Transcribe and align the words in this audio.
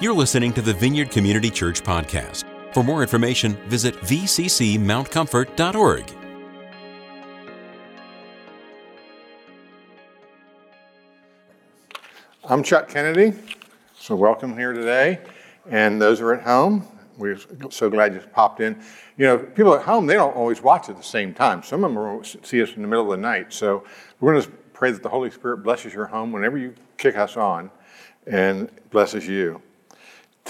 You're 0.00 0.14
listening 0.14 0.52
to 0.54 0.62
the 0.62 0.72
Vineyard 0.72 1.10
Community 1.10 1.50
Church 1.50 1.82
podcast. 1.82 2.44
For 2.72 2.82
more 2.82 3.02
information, 3.02 3.52
visit 3.68 3.94
vccmountcomfort.org. 3.96 6.12
I'm 12.48 12.62
Chuck 12.62 12.88
Kennedy, 12.88 13.34
so 13.98 14.16
welcome 14.16 14.56
here 14.56 14.72
today. 14.72 15.18
And 15.68 16.00
those 16.00 16.22
are 16.22 16.32
at 16.32 16.44
home, 16.44 16.88
we're 17.18 17.36
so 17.68 17.90
glad 17.90 18.14
you 18.14 18.20
popped 18.20 18.60
in. 18.60 18.80
You 19.18 19.26
know, 19.26 19.36
people 19.36 19.74
at 19.74 19.82
home, 19.82 20.06
they 20.06 20.14
don't 20.14 20.34
always 20.34 20.62
watch 20.62 20.88
at 20.88 20.96
the 20.96 21.02
same 21.02 21.34
time. 21.34 21.62
Some 21.62 21.84
of 21.84 21.92
them 21.92 22.02
will 22.02 22.24
see 22.24 22.62
us 22.62 22.72
in 22.74 22.80
the 22.80 22.88
middle 22.88 23.12
of 23.12 23.18
the 23.18 23.22
night. 23.22 23.52
So 23.52 23.84
we're 24.18 24.32
going 24.32 24.44
to 24.44 24.50
pray 24.72 24.92
that 24.92 25.02
the 25.02 25.10
Holy 25.10 25.30
Spirit 25.30 25.58
blesses 25.58 25.92
your 25.92 26.06
home 26.06 26.32
whenever 26.32 26.56
you 26.56 26.74
kick 26.96 27.18
us 27.18 27.36
on 27.36 27.70
and 28.26 28.70
blesses 28.90 29.28
you. 29.28 29.60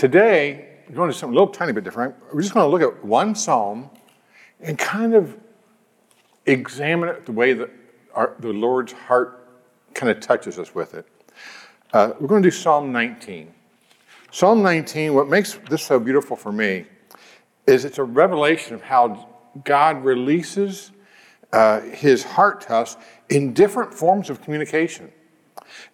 Today, 0.00 0.66
we're 0.88 0.94
going 0.94 1.10
to 1.10 1.14
do 1.14 1.18
something 1.18 1.36
a 1.36 1.38
little 1.38 1.52
tiny 1.52 1.74
bit 1.74 1.84
different. 1.84 2.14
We're 2.32 2.40
just 2.40 2.54
going 2.54 2.64
to 2.64 2.70
look 2.70 2.80
at 2.80 3.04
one 3.04 3.34
psalm 3.34 3.90
and 4.58 4.78
kind 4.78 5.12
of 5.12 5.36
examine 6.46 7.10
it 7.10 7.26
the 7.26 7.32
way 7.32 7.52
that 7.52 7.68
our, 8.14 8.34
the 8.38 8.50
Lord's 8.50 8.94
heart 8.94 9.46
kind 9.92 10.10
of 10.10 10.18
touches 10.20 10.58
us 10.58 10.74
with 10.74 10.94
it. 10.94 11.06
Uh, 11.92 12.14
we're 12.18 12.28
going 12.28 12.42
to 12.42 12.48
do 12.48 12.50
Psalm 12.50 12.90
19. 12.92 13.52
Psalm 14.30 14.62
19, 14.62 15.12
what 15.12 15.28
makes 15.28 15.58
this 15.68 15.82
so 15.82 16.00
beautiful 16.00 16.34
for 16.34 16.50
me 16.50 16.86
is 17.66 17.84
it's 17.84 17.98
a 17.98 18.04
revelation 18.04 18.74
of 18.74 18.80
how 18.80 19.28
God 19.64 20.02
releases 20.02 20.92
uh, 21.52 21.82
his 21.82 22.24
heart 22.24 22.62
to 22.62 22.74
us 22.74 22.96
in 23.28 23.52
different 23.52 23.92
forms 23.92 24.30
of 24.30 24.40
communication. 24.40 25.12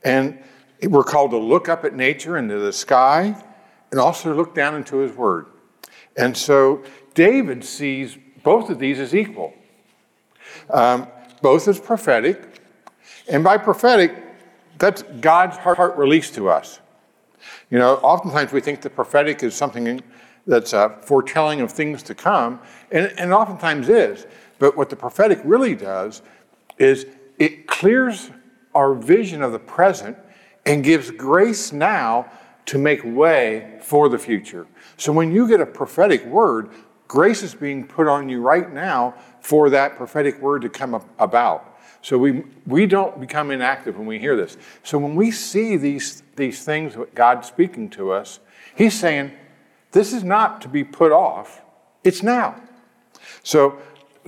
And 0.05 0.39
we're 0.85 1.03
called 1.03 1.33
to 1.33 1.39
look 1.39 1.69
up 1.69 1.85
at 1.85 1.93
nature 1.97 2.37
into 2.37 2.61
the 2.61 2.73
sky 2.73 3.43
and 3.91 4.01
also 4.01 4.35
look 4.35 4.55
down 4.55 4.75
into 4.75 4.99
his 4.99 5.13
word. 5.13 5.47
And 6.17 6.37
so 6.37 6.83
David 7.15 7.65
sees 7.65 8.17
both 8.43 8.71
of 8.71 8.79
these 8.79 8.99
as 8.99 9.15
equal, 9.15 9.55
um, 10.71 11.09
both 11.43 11.69
as 11.69 11.79
prophetic. 11.79 12.61
And 13.29 13.43
by 13.43 13.59
prophetic, 13.59 14.15
that's 14.79 15.03
God's 15.21 15.57
heart 15.57 15.97
release 15.97 16.31
to 16.33 16.49
us. 16.49 16.81
You 17.71 17.79
know, 17.79 17.97
oftentimes 17.97 18.53
we 18.53 18.61
think 18.61 18.81
the 18.81 18.91
prophetic 18.91 19.43
is 19.43 19.55
something 19.55 20.01
that's 20.47 20.73
a 20.73 20.97
foretelling 21.03 21.61
of 21.61 21.73
things 21.73 22.03
to 22.05 22.15
come, 22.15 22.61
and, 22.93 23.13
and 23.19 23.33
oftentimes 23.33 23.89
is. 23.89 24.27
But 24.59 24.77
what 24.77 24.91
the 24.91 24.97
prophetic 24.97 25.41
really 25.45 25.75
does 25.75 26.23
is 26.79 27.07
it 27.39 27.67
clears 27.67 28.31
our 28.75 28.95
vision 28.95 29.43
of 29.43 29.53
the 29.53 29.59
present 29.59 30.17
and 30.65 30.85
gives 30.85 31.11
grace 31.11 31.73
now 31.73 32.31
to 32.67 32.79
make 32.79 33.01
way 33.05 33.79
for 33.81 34.09
the 34.09 34.19
future. 34.19 34.67
So 34.97 35.13
when 35.13 35.33
you 35.33 35.49
get 35.49 35.61
a 35.61 35.67
prophetic 35.67 36.25
word, 36.27 36.71
grace 37.09 37.43
is 37.43 37.55
being 37.55 37.87
put 37.87 38.09
on 38.09 38.29
you 38.29 38.41
right 38.41 38.73
now 38.73 39.15
for 39.41 39.71
that 39.71 39.97
prophetic 39.97 40.41
word 40.41 40.63
to 40.63 40.69
come 40.69 41.01
about. 41.19 41.79
So 42.03 42.19
we, 42.19 42.45
we 42.67 42.87
don't 42.87 43.21
become 43.21 43.51
inactive 43.51 43.97
when 43.97 44.07
we 44.07 44.19
hear 44.19 44.37
this. 44.37 44.57
So 44.83 44.99
when 44.99 45.15
we 45.15 45.31
see 45.31 45.77
these, 45.77 46.23
these 46.37 46.65
things, 46.65 46.97
God 47.15 47.45
speaking 47.45 47.89
to 47.91 48.13
us, 48.13 48.41
He's 48.75 48.99
saying, 48.99 49.33
this 49.93 50.13
is 50.13 50.23
not 50.23 50.61
to 50.61 50.69
be 50.69 50.85
put 50.85 51.11
off, 51.11 51.63
it's 52.05 52.23
now. 52.23 52.61
So, 53.43 53.79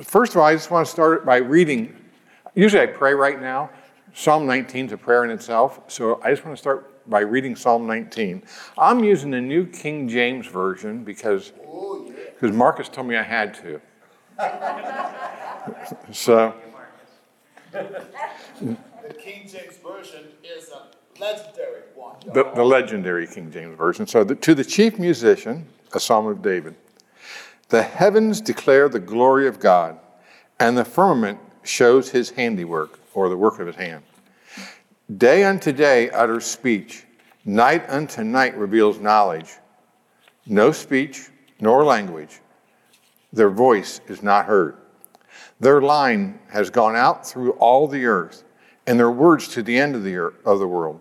first 0.03 0.33
of 0.33 0.39
all, 0.39 0.45
I 0.45 0.55
just 0.55 0.71
want 0.71 0.87
to 0.87 0.91
start 0.91 1.27
by 1.27 1.37
reading. 1.37 1.95
Usually 2.55 2.83
I 2.83 2.87
pray 2.87 3.13
right 3.15 3.41
now. 3.41 3.71
Psalm 4.15 4.47
19 4.47 4.87
is 4.87 4.93
a 4.93 4.97
prayer 4.97 5.25
in 5.25 5.31
itself. 5.31 5.81
So 5.89 6.21
I 6.23 6.31
just 6.31 6.45
want 6.45 6.57
to 6.57 6.61
start 6.61 6.98
by 7.09 7.21
reading 7.21 7.57
Psalm 7.57 7.87
19. 7.87 8.43
I'm 8.77 9.03
using 9.03 9.31
the 9.31 9.41
New 9.41 9.67
King 9.67 10.09
James 10.09 10.47
Version 10.47 11.05
because, 11.05 11.53
because 12.35 12.55
Marcus 12.55 12.89
told 12.89 13.07
me 13.07 13.17
I 13.17 13.23
had 13.23 13.55
to. 13.55 13.81
so. 16.13 16.55
The 17.73 19.15
King 19.19 19.49
James 19.49 19.79
Version 19.79 20.25
is 20.45 20.71
a 20.71 20.89
legendary 21.21 21.83
one. 21.95 22.17
The, 22.33 22.51
the 22.55 22.65
legendary 22.65 23.27
King 23.27 23.51
James 23.51 23.77
Version. 23.77 24.07
So, 24.07 24.25
the, 24.25 24.35
to 24.37 24.55
the 24.55 24.65
chief 24.65 24.99
musician, 24.99 25.67
a 25.95 26.01
psalm 26.01 26.27
of 26.27 26.43
David 26.43 26.75
The 27.69 27.83
heavens 27.83 28.41
declare 28.41 28.89
the 28.89 29.01
glory 29.01 29.49
of 29.49 29.59
God, 29.59 29.99
and 30.61 30.77
the 30.77 30.85
firmament 30.85 31.39
shows 31.63 32.11
his 32.11 32.31
handiwork, 32.31 32.99
or 33.15 33.29
the 33.29 33.37
work 33.37 33.59
of 33.59 33.67
his 33.67 33.77
hand. 33.77 34.03
Day 35.17 35.45
unto 35.45 35.73
day 35.73 36.11
utters 36.11 36.45
speech, 36.45 37.07
night 37.47 37.89
unto 37.89 38.23
night 38.23 38.55
reveals 38.59 39.01
knowledge. 39.01 39.55
No 40.45 40.71
speech 40.71 41.31
nor 41.61 41.83
language, 41.83 42.41
their 43.33 43.49
voice 43.49 44.03
is 44.07 44.23
not 44.23 44.45
heard. 44.45 44.77
Their 45.61 45.81
line 45.81 46.39
has 46.51 46.69
gone 46.69 46.95
out 46.95 47.27
through 47.27 47.53
all 47.53 47.89
the 47.89 48.05
earth, 48.05 48.45
and 48.87 48.99
their 48.99 49.11
words 49.11 49.49
to 49.49 49.63
the 49.63 49.79
end 49.79 49.95
of 49.95 50.05
the, 50.05 50.15
earth, 50.17 50.35
of 50.45 50.59
the 50.59 50.69
world. 50.69 51.01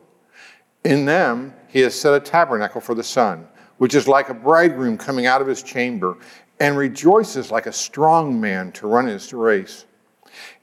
In 0.86 1.04
them 1.04 1.54
he 1.68 1.82
has 1.82 1.94
set 1.94 2.14
a 2.14 2.20
tabernacle 2.22 2.80
for 2.80 2.96
the 2.96 3.04
sun, 3.04 3.46
which 3.78 3.94
is 3.94 4.08
like 4.08 4.30
a 4.30 4.34
bridegroom 4.34 4.98
coming 4.98 5.26
out 5.26 5.42
of 5.42 5.48
his 5.48 5.62
chamber, 5.62 6.18
and 6.62 6.78
rejoices 6.78 7.52
like 7.52 7.66
a 7.66 7.74
strong 7.74 8.40
man 8.40 8.72
to 8.72 8.88
run 8.88 9.06
his 9.06 9.34
race. 9.34 9.86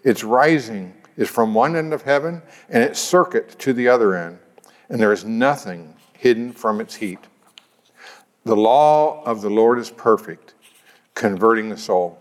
Its 0.02 0.24
rising 0.24 0.94
is 1.16 1.28
from 1.28 1.54
one 1.54 1.76
end 1.76 1.92
of 1.92 2.02
heaven, 2.02 2.42
and 2.68 2.82
its 2.82 2.98
circuit 2.98 3.58
to 3.60 3.72
the 3.72 3.88
other 3.88 4.14
end, 4.14 4.38
and 4.88 5.00
there 5.00 5.12
is 5.12 5.24
nothing 5.24 5.94
hidden 6.12 6.52
from 6.52 6.80
its 6.80 6.94
heat. 6.94 7.20
The 8.44 8.56
law 8.56 9.22
of 9.24 9.40
the 9.40 9.50
Lord 9.50 9.78
is 9.78 9.90
perfect, 9.90 10.54
converting 11.14 11.68
the 11.68 11.76
soul. 11.76 12.18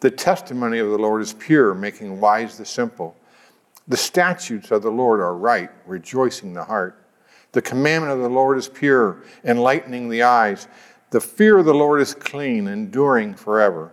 The 0.00 0.10
testimony 0.10 0.78
of 0.78 0.90
the 0.90 0.98
Lord 0.98 1.22
is 1.22 1.32
pure, 1.34 1.74
making 1.74 2.20
wise 2.20 2.56
the 2.56 2.64
simple. 2.64 3.16
The 3.86 3.96
statutes 3.96 4.70
of 4.70 4.82
the 4.82 4.90
Lord 4.90 5.20
are 5.20 5.34
right, 5.34 5.70
rejoicing 5.86 6.54
the 6.54 6.64
heart. 6.64 7.04
The 7.52 7.62
commandment 7.62 8.12
of 8.12 8.20
the 8.20 8.28
Lord 8.28 8.56
is 8.56 8.68
pure, 8.68 9.24
enlightening 9.44 10.08
the 10.08 10.22
eyes. 10.22 10.68
The 11.10 11.20
fear 11.20 11.58
of 11.58 11.66
the 11.66 11.74
Lord 11.74 12.00
is 12.00 12.14
clean, 12.14 12.68
enduring 12.68 13.34
forever. 13.34 13.92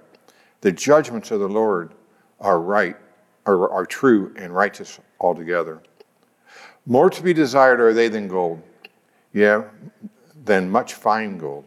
The 0.61 0.71
judgments 0.71 1.31
of 1.31 1.39
the 1.39 1.49
Lord 1.49 1.93
are 2.39 2.59
right, 2.59 2.95
are, 3.47 3.69
are 3.69 3.85
true 3.85 4.33
and 4.35 4.53
righteous 4.53 4.99
altogether. 5.19 5.81
More 6.85 7.09
to 7.09 7.23
be 7.23 7.33
desired 7.33 7.79
are 7.79 7.93
they 7.93 8.07
than 8.07 8.27
gold, 8.27 8.61
yeah, 9.33 9.63
than 10.45 10.69
much 10.69 10.93
fine 10.93 11.37
gold. 11.37 11.65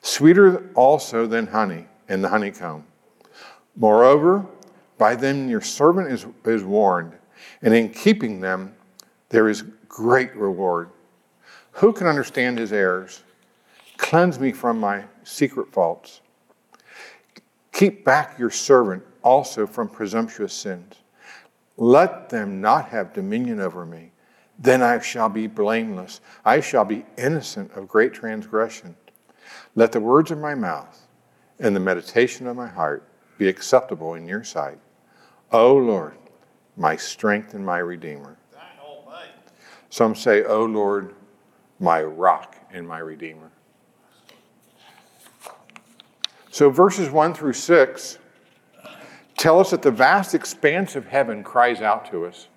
Sweeter 0.00 0.70
also 0.74 1.26
than 1.26 1.46
honey 1.46 1.86
and 2.08 2.22
the 2.22 2.28
honeycomb. 2.28 2.84
Moreover, 3.76 4.46
by 4.96 5.14
them 5.14 5.48
your 5.48 5.60
servant 5.60 6.10
is, 6.10 6.26
is 6.44 6.64
warned, 6.64 7.12
and 7.62 7.74
in 7.74 7.90
keeping 7.90 8.40
them 8.40 8.74
there 9.28 9.48
is 9.48 9.64
great 9.88 10.34
reward. 10.34 10.90
Who 11.72 11.92
can 11.92 12.06
understand 12.06 12.58
his 12.58 12.72
errors? 12.72 13.22
Cleanse 13.96 14.38
me 14.40 14.52
from 14.52 14.80
my 14.80 15.04
secret 15.24 15.72
faults. 15.72 16.20
Keep 17.72 18.04
back 18.04 18.38
your 18.38 18.50
servant 18.50 19.04
also 19.22 19.66
from 19.66 19.88
presumptuous 19.88 20.52
sins. 20.52 20.97
Let 21.78 22.28
them 22.28 22.60
not 22.60 22.88
have 22.88 23.12
dominion 23.12 23.60
over 23.60 23.86
me. 23.86 24.10
Then 24.58 24.82
I 24.82 24.98
shall 24.98 25.28
be 25.28 25.46
blameless. 25.46 26.20
I 26.44 26.58
shall 26.60 26.84
be 26.84 27.06
innocent 27.16 27.70
of 27.72 27.86
great 27.86 28.12
transgression. 28.12 28.96
Let 29.76 29.92
the 29.92 30.00
words 30.00 30.32
of 30.32 30.38
my 30.38 30.56
mouth 30.56 31.06
and 31.60 31.74
the 31.74 31.80
meditation 31.80 32.48
of 32.48 32.56
my 32.56 32.66
heart 32.66 33.08
be 33.38 33.48
acceptable 33.48 34.14
in 34.14 34.26
your 34.26 34.42
sight. 34.42 34.78
O 35.52 35.74
Lord, 35.76 36.16
my 36.76 36.96
strength 36.96 37.54
and 37.54 37.64
my 37.64 37.78
redeemer. 37.78 38.36
Some 39.90 40.16
say, 40.16 40.42
O 40.42 40.64
Lord, 40.64 41.14
my 41.78 42.02
rock 42.02 42.56
and 42.72 42.86
my 42.86 42.98
redeemer. 42.98 43.50
So 46.50 46.70
verses 46.70 47.08
1 47.08 47.34
through 47.34 47.52
6 47.52 48.18
tell 49.38 49.58
us 49.58 49.70
that 49.70 49.80
the 49.80 49.90
vast 49.90 50.34
expanse 50.34 50.96
of 50.96 51.06
heaven 51.06 51.42
cries 51.42 51.80
out 51.80 52.10
to 52.10 52.26
us. 52.26 52.48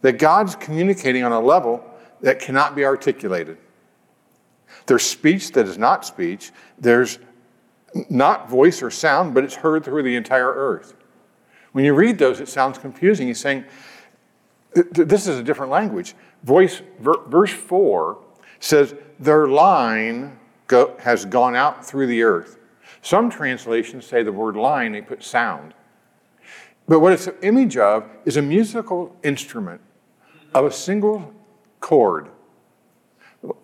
That 0.00 0.14
God's 0.14 0.56
communicating 0.56 1.22
on 1.22 1.30
a 1.30 1.40
level 1.40 1.84
that 2.22 2.40
cannot 2.40 2.74
be 2.74 2.84
articulated. 2.84 3.58
There's 4.86 5.04
speech 5.04 5.52
that 5.52 5.68
is 5.68 5.78
not 5.78 6.04
speech. 6.04 6.50
There's 6.78 7.18
not 8.08 8.48
voice 8.48 8.82
or 8.82 8.90
sound, 8.90 9.34
but 9.34 9.44
it's 9.44 9.54
heard 9.54 9.84
through 9.84 10.02
the 10.02 10.16
entire 10.16 10.52
earth. 10.52 10.94
When 11.72 11.84
you 11.84 11.94
read 11.94 12.18
those, 12.18 12.40
it 12.40 12.48
sounds 12.48 12.78
confusing. 12.78 13.28
He's 13.28 13.40
saying, 13.40 13.64
this 14.74 15.26
is 15.26 15.38
a 15.38 15.42
different 15.42 15.70
language. 15.70 16.14
Voice, 16.42 16.82
verse 16.98 17.52
4 17.52 18.18
says, 18.60 18.94
their 19.20 19.46
line 19.46 20.38
go, 20.66 20.96
has 20.98 21.24
gone 21.26 21.54
out 21.54 21.84
through 21.84 22.06
the 22.06 22.22
earth. 22.22 22.58
Some 23.02 23.28
translations 23.28 24.06
say 24.06 24.22
the 24.22 24.32
word 24.32 24.56
line, 24.56 24.92
they 24.92 25.02
put 25.02 25.22
sound. 25.22 25.74
But 26.88 27.00
what 27.00 27.12
it's 27.12 27.26
an 27.26 27.34
image 27.42 27.76
of 27.76 28.08
is 28.24 28.36
a 28.36 28.42
musical 28.42 29.14
instrument 29.22 29.80
of 30.54 30.64
a 30.64 30.72
single 30.72 31.32
chord 31.80 32.28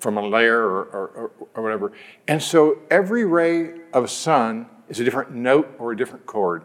from 0.00 0.18
a 0.18 0.22
lyre 0.22 0.60
or, 0.60 0.82
or, 0.84 1.30
or 1.54 1.62
whatever. 1.62 1.92
And 2.26 2.42
so 2.42 2.78
every 2.90 3.24
ray 3.24 3.80
of 3.92 4.10
sun 4.10 4.66
is 4.88 4.98
a 5.00 5.04
different 5.04 5.32
note 5.32 5.74
or 5.78 5.92
a 5.92 5.96
different 5.96 6.26
chord. 6.26 6.64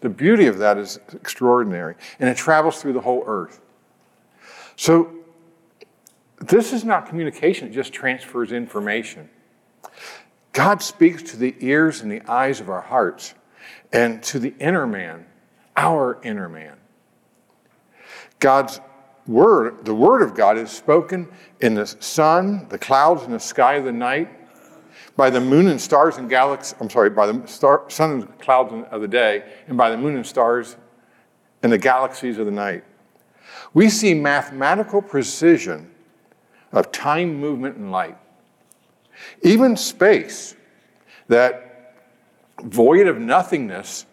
The 0.00 0.08
beauty 0.08 0.46
of 0.46 0.58
that 0.58 0.76
is 0.76 1.00
extraordinary, 1.12 1.94
and 2.18 2.28
it 2.28 2.36
travels 2.36 2.80
through 2.80 2.92
the 2.92 3.00
whole 3.00 3.24
earth. 3.26 3.60
So, 4.76 5.10
this 6.40 6.72
is 6.72 6.84
not 6.84 7.06
communication, 7.06 7.68
it 7.68 7.70
just 7.70 7.92
transfers 7.92 8.52
information. 8.52 9.30
God 10.54 10.82
speaks 10.82 11.22
to 11.32 11.36
the 11.36 11.54
ears 11.60 12.00
and 12.00 12.10
the 12.10 12.22
eyes 12.30 12.60
of 12.60 12.70
our 12.70 12.80
hearts 12.80 13.34
and 13.92 14.22
to 14.22 14.38
the 14.38 14.54
inner 14.58 14.86
man, 14.86 15.26
our 15.76 16.18
inner 16.22 16.48
man. 16.48 16.76
God's 18.38 18.80
word, 19.26 19.84
the 19.84 19.94
word 19.94 20.22
of 20.22 20.34
God, 20.34 20.56
is 20.56 20.70
spoken 20.70 21.28
in 21.60 21.74
the 21.74 21.86
sun, 21.86 22.68
the 22.68 22.78
clouds, 22.78 23.24
and 23.24 23.32
the 23.34 23.40
sky 23.40 23.74
of 23.74 23.84
the 23.84 23.92
night, 23.92 24.28
by 25.16 25.28
the 25.28 25.40
moon 25.40 25.68
and 25.68 25.80
stars 25.80 26.18
and 26.18 26.30
galaxies, 26.30 26.76
I'm 26.80 26.90
sorry, 26.90 27.10
by 27.10 27.26
the 27.26 27.46
star, 27.46 27.84
sun 27.88 28.10
and 28.12 28.38
clouds 28.38 28.72
of 28.90 29.00
the 29.00 29.08
day, 29.08 29.44
and 29.66 29.76
by 29.76 29.90
the 29.90 29.96
moon 29.96 30.16
and 30.16 30.26
stars 30.26 30.76
and 31.62 31.72
the 31.72 31.78
galaxies 31.78 32.38
of 32.38 32.46
the 32.46 32.52
night. 32.52 32.84
We 33.72 33.88
see 33.88 34.14
mathematical 34.14 35.02
precision 35.02 35.90
of 36.72 36.92
time, 36.92 37.34
movement, 37.36 37.76
and 37.76 37.90
light. 37.90 38.18
Even 39.42 39.76
space, 39.76 40.56
that 41.28 41.94
void 42.62 43.06
of 43.06 43.18
nothingness, 43.18 44.06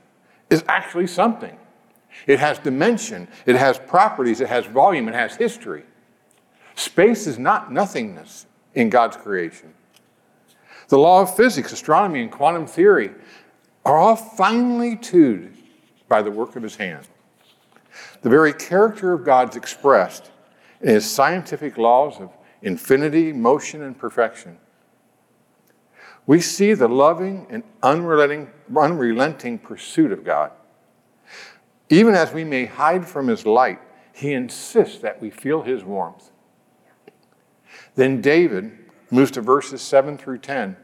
is 0.50 0.64
actually 0.68 1.08
something. 1.08 1.58
It 2.28 2.40
has 2.40 2.60
dimension, 2.60 3.28
it 3.46 3.56
has 3.56 3.80
properties, 3.80 4.42
it 4.42 4.50
has 4.50 4.66
volume, 4.66 5.08
it 5.08 5.16
has 5.16 5.36
history. 5.36 5.84
Space 6.76 7.28
is 7.28 7.40
not 7.40 7.72
nothingness 7.72 8.46
in 8.74 8.90
God's 8.90 9.18
creation. 9.18 9.74
The 10.90 10.98
law 10.98 11.22
of 11.22 11.36
physics, 11.36 11.72
astronomy, 11.72 12.22
and 12.22 12.32
quantum 12.32 12.68
theory 12.68 13.12
are 13.86 13.98
all 13.98 14.16
finely 14.16 14.98
tuned 14.98 15.58
by 16.08 16.22
the 16.22 16.32
work 16.32 16.56
of 16.56 16.64
his 16.64 16.76
hand. 16.76 17.08
The 18.22 18.30
very 18.30 18.54
character 18.54 19.14
of 19.14 19.24
God 19.24 19.50
is 19.50 19.56
expressed 19.56 20.32
in 20.82 20.90
his 20.90 21.10
scientific 21.10 21.78
laws 21.78 22.20
of 22.20 22.30
infinity, 22.62 23.32
motion, 23.32 23.82
and 23.84 23.98
perfection. 23.98 24.58
We 26.32 26.40
see 26.40 26.74
the 26.74 26.88
loving 26.88 27.46
and 27.50 27.62
unrelenting, 27.84 28.50
unrelenting 28.74 29.60
pursuit 29.60 30.14
of 30.14 30.24
God. 30.24 30.54
Even 31.90 32.16
as 32.16 32.32
we 32.32 32.46
may 32.46 32.64
hide 32.64 33.06
from 33.06 33.28
his 33.28 33.46
light, 33.46 33.82
he 34.14 34.32
insists 34.32 35.00
that 35.00 35.22
we 35.22 35.30
feel 35.30 35.62
his 35.62 35.84
warmth. 35.84 36.32
Then 37.96 38.22
David 38.22 38.72
moves 39.10 39.32
to 39.32 39.42
verses 39.42 39.82
7 39.82 40.18
through 40.18 40.38
10 40.38 40.78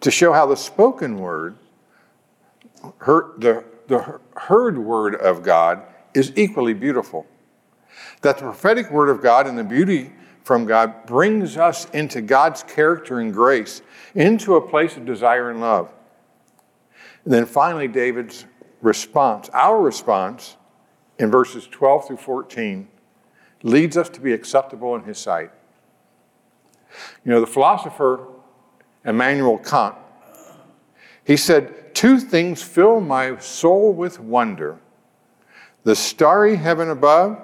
to 0.00 0.10
show 0.10 0.32
how 0.32 0.46
the 0.46 0.56
spoken 0.56 1.18
word, 1.18 1.56
the, 2.98 3.64
the 3.86 4.18
heard 4.36 4.78
word 4.78 5.14
of 5.14 5.44
God, 5.44 5.84
is 6.12 6.32
equally 6.34 6.74
beautiful. 6.74 7.24
That 8.22 8.38
the 8.38 8.42
prophetic 8.42 8.90
word 8.90 9.10
of 9.10 9.22
God 9.22 9.46
and 9.46 9.56
the 9.56 9.62
beauty 9.62 10.10
from 10.48 10.64
God 10.64 11.04
brings 11.04 11.58
us 11.58 11.90
into 11.90 12.22
God's 12.22 12.62
character 12.62 13.20
and 13.20 13.34
grace, 13.34 13.82
into 14.14 14.56
a 14.56 14.66
place 14.66 14.96
of 14.96 15.04
desire 15.04 15.50
and 15.50 15.60
love. 15.60 15.92
And 17.24 17.34
then 17.34 17.44
finally, 17.44 17.86
David's 17.86 18.46
response, 18.80 19.50
our 19.52 19.78
response 19.78 20.56
in 21.18 21.30
verses 21.30 21.68
12 21.70 22.06
through 22.06 22.16
14, 22.16 22.88
leads 23.62 23.98
us 23.98 24.08
to 24.08 24.22
be 24.22 24.32
acceptable 24.32 24.94
in 24.94 25.02
his 25.02 25.18
sight. 25.18 25.50
You 27.26 27.32
know, 27.32 27.40
the 27.42 27.46
philosopher 27.46 28.26
Immanuel 29.04 29.58
Kant, 29.58 29.96
he 31.24 31.36
said, 31.36 31.94
Two 31.94 32.18
things 32.18 32.62
fill 32.62 33.02
my 33.02 33.36
soul 33.36 33.92
with 33.92 34.18
wonder 34.18 34.78
the 35.84 35.94
starry 35.94 36.56
heaven 36.56 36.88
above 36.88 37.38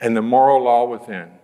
and 0.00 0.16
the 0.16 0.22
moral 0.22 0.62
law 0.62 0.86
within. 0.86 1.39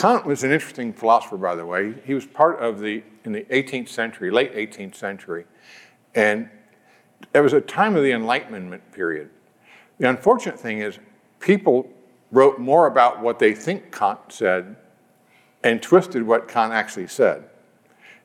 Kant 0.00 0.24
was 0.24 0.44
an 0.44 0.50
interesting 0.50 0.94
philosopher, 0.94 1.36
by 1.36 1.54
the 1.54 1.66
way. 1.66 1.92
He 2.06 2.14
was 2.14 2.24
part 2.24 2.58
of 2.58 2.80
the, 2.80 3.02
in 3.24 3.32
the 3.32 3.42
18th 3.50 3.90
century, 3.90 4.30
late 4.30 4.54
18th 4.54 4.94
century, 4.94 5.44
and 6.14 6.48
it 7.34 7.40
was 7.40 7.52
a 7.52 7.60
time 7.60 7.96
of 7.96 8.02
the 8.02 8.12
Enlightenment 8.12 8.92
period. 8.92 9.28
The 9.98 10.08
unfortunate 10.08 10.58
thing 10.58 10.78
is, 10.78 10.98
people 11.38 11.86
wrote 12.32 12.58
more 12.58 12.86
about 12.86 13.20
what 13.20 13.38
they 13.38 13.52
think 13.52 13.94
Kant 13.94 14.18
said 14.30 14.74
and 15.62 15.82
twisted 15.82 16.22
what 16.22 16.48
Kant 16.48 16.72
actually 16.72 17.08
said. 17.08 17.44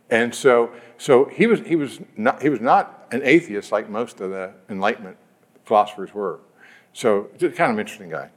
And 0.10 0.34
so, 0.34 0.72
so 0.98 1.26
he, 1.26 1.46
was, 1.46 1.60
he, 1.60 1.76
was 1.76 2.00
not, 2.16 2.42
he 2.42 2.48
was 2.48 2.62
not 2.62 3.06
an 3.12 3.22
atheist 3.26 3.74
like 3.74 3.90
most 3.90 4.22
of 4.22 4.30
the 4.30 4.54
Enlightenment 4.70 5.18
philosophers 5.66 6.14
were. 6.14 6.40
So, 6.94 7.28
just 7.38 7.58
kind 7.58 7.74
of 7.74 7.78
interesting 7.78 8.12
guy. 8.12 8.30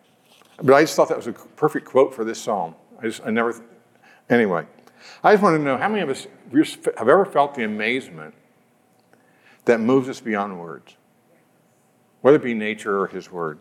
But 0.60 0.74
I 0.74 0.82
just 0.82 0.96
thought 0.96 1.08
that 1.10 1.16
was 1.16 1.28
a 1.28 1.32
perfect 1.32 1.86
quote 1.86 2.12
for 2.12 2.24
this 2.24 2.40
psalm. 2.40 2.74
I 2.98 3.02
just, 3.02 3.22
I 3.24 3.30
never, 3.30 3.54
anyway. 4.28 4.66
I 5.22 5.32
just 5.32 5.42
want 5.42 5.56
to 5.56 5.62
know 5.62 5.76
how 5.76 5.88
many 5.88 6.02
of 6.02 6.08
us 6.08 6.26
have 6.98 7.08
ever 7.08 7.24
felt 7.24 7.54
the 7.54 7.64
amazement 7.64 8.34
that 9.64 9.80
moves 9.80 10.08
us 10.08 10.20
beyond 10.20 10.58
words, 10.58 10.96
whether 12.20 12.36
it 12.36 12.42
be 12.42 12.54
nature 12.54 13.00
or 13.00 13.06
His 13.06 13.30
Word. 13.30 13.58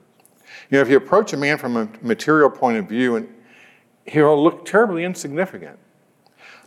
You 0.69 0.77
know, 0.77 0.81
if 0.81 0.89
you 0.89 0.97
approach 0.97 1.33
a 1.33 1.37
man 1.37 1.57
from 1.57 1.77
a 1.77 1.89
material 2.01 2.49
point 2.49 2.77
of 2.77 2.87
view, 2.87 3.17
and 3.17 3.27
he'll 4.05 4.41
look 4.41 4.65
terribly 4.65 5.03
insignificant. 5.03 5.77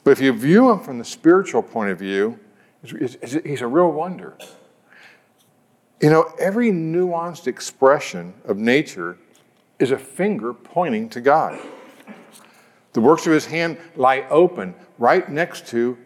But 0.05 0.13
if 0.13 0.21
you 0.21 0.33
view 0.33 0.71
him 0.71 0.81
from 0.81 0.99
the 0.99 1.05
spiritual 1.05 1.63
point 1.63 1.91
of 1.91 1.99
view, 1.99 2.39
he's 2.83 3.61
a 3.61 3.67
real 3.67 3.91
wonder. 3.91 4.37
You 6.01 6.11
know, 6.11 6.33
every 6.39 6.71
nuanced 6.71 7.47
expression 7.47 8.35
of 8.45 8.57
nature 8.57 9.19
is 9.79 9.91
a 9.91 9.99
finger 9.99 10.55
pointing 10.55 11.09
to 11.11 11.21
God. 11.21 11.59
The 12.93 13.01
works 13.01 13.27
of 13.27 13.33
his 13.33 13.47
hand 13.47 13.79
lie 13.97 14.27
open 14.31 14.75
right 14.99 15.29
next 15.29 15.67
to 15.69 15.97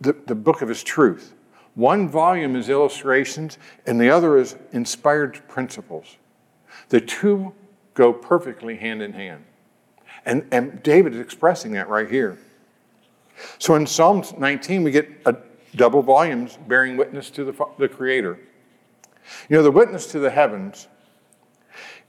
the, 0.00 0.14
the 0.26 0.34
book 0.34 0.62
of 0.62 0.68
his 0.68 0.82
truth. 0.82 1.34
One 1.74 2.08
volume 2.08 2.56
is 2.56 2.68
illustrations, 2.68 3.58
and 3.86 4.00
the 4.00 4.10
other 4.10 4.36
is 4.36 4.56
inspired 4.72 5.40
principles. 5.48 6.16
The 6.88 7.00
two 7.00 7.54
go 7.94 8.12
perfectly 8.12 8.76
hand 8.76 9.02
in 9.02 9.12
hand. 9.12 9.44
And, 10.24 10.46
and 10.50 10.82
David 10.82 11.14
is 11.14 11.20
expressing 11.20 11.72
that 11.72 11.88
right 11.88 12.10
here. 12.10 12.38
So 13.58 13.74
in 13.74 13.86
Psalm 13.86 14.22
19, 14.36 14.82
we 14.82 14.90
get 14.90 15.08
a 15.26 15.36
double 15.76 16.02
volumes 16.02 16.58
bearing 16.66 16.96
witness 16.96 17.30
to 17.30 17.44
the, 17.44 17.66
the 17.78 17.88
Creator. 17.88 18.38
You 19.48 19.56
know, 19.56 19.62
the 19.62 19.70
witness 19.70 20.06
to 20.08 20.18
the 20.18 20.30
heavens, 20.30 20.88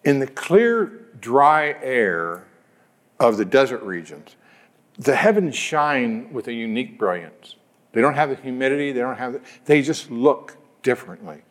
in 0.04 0.20
the 0.20 0.28
clear, 0.28 1.08
dry 1.20 1.76
air 1.82 2.48
of 3.22 3.38
the 3.38 3.46
desert 3.46 3.84
regions, 3.84 4.36
the 4.98 5.16
heavens 5.16 5.56
shine 5.56 6.34
with 6.34 6.48
a 6.48 6.54
unique 6.54 6.98
brilliance. 6.98 7.56
They 7.94 8.02
don't 8.02 8.16
have 8.16 8.30
the 8.30 8.36
humidity, 8.36 8.92
they 8.92 9.00
don't 9.00 9.18
have 9.18 9.34
the, 9.34 9.42
they 9.66 9.82
just 9.82 10.10
look 10.10 10.58
differently. 10.82 11.44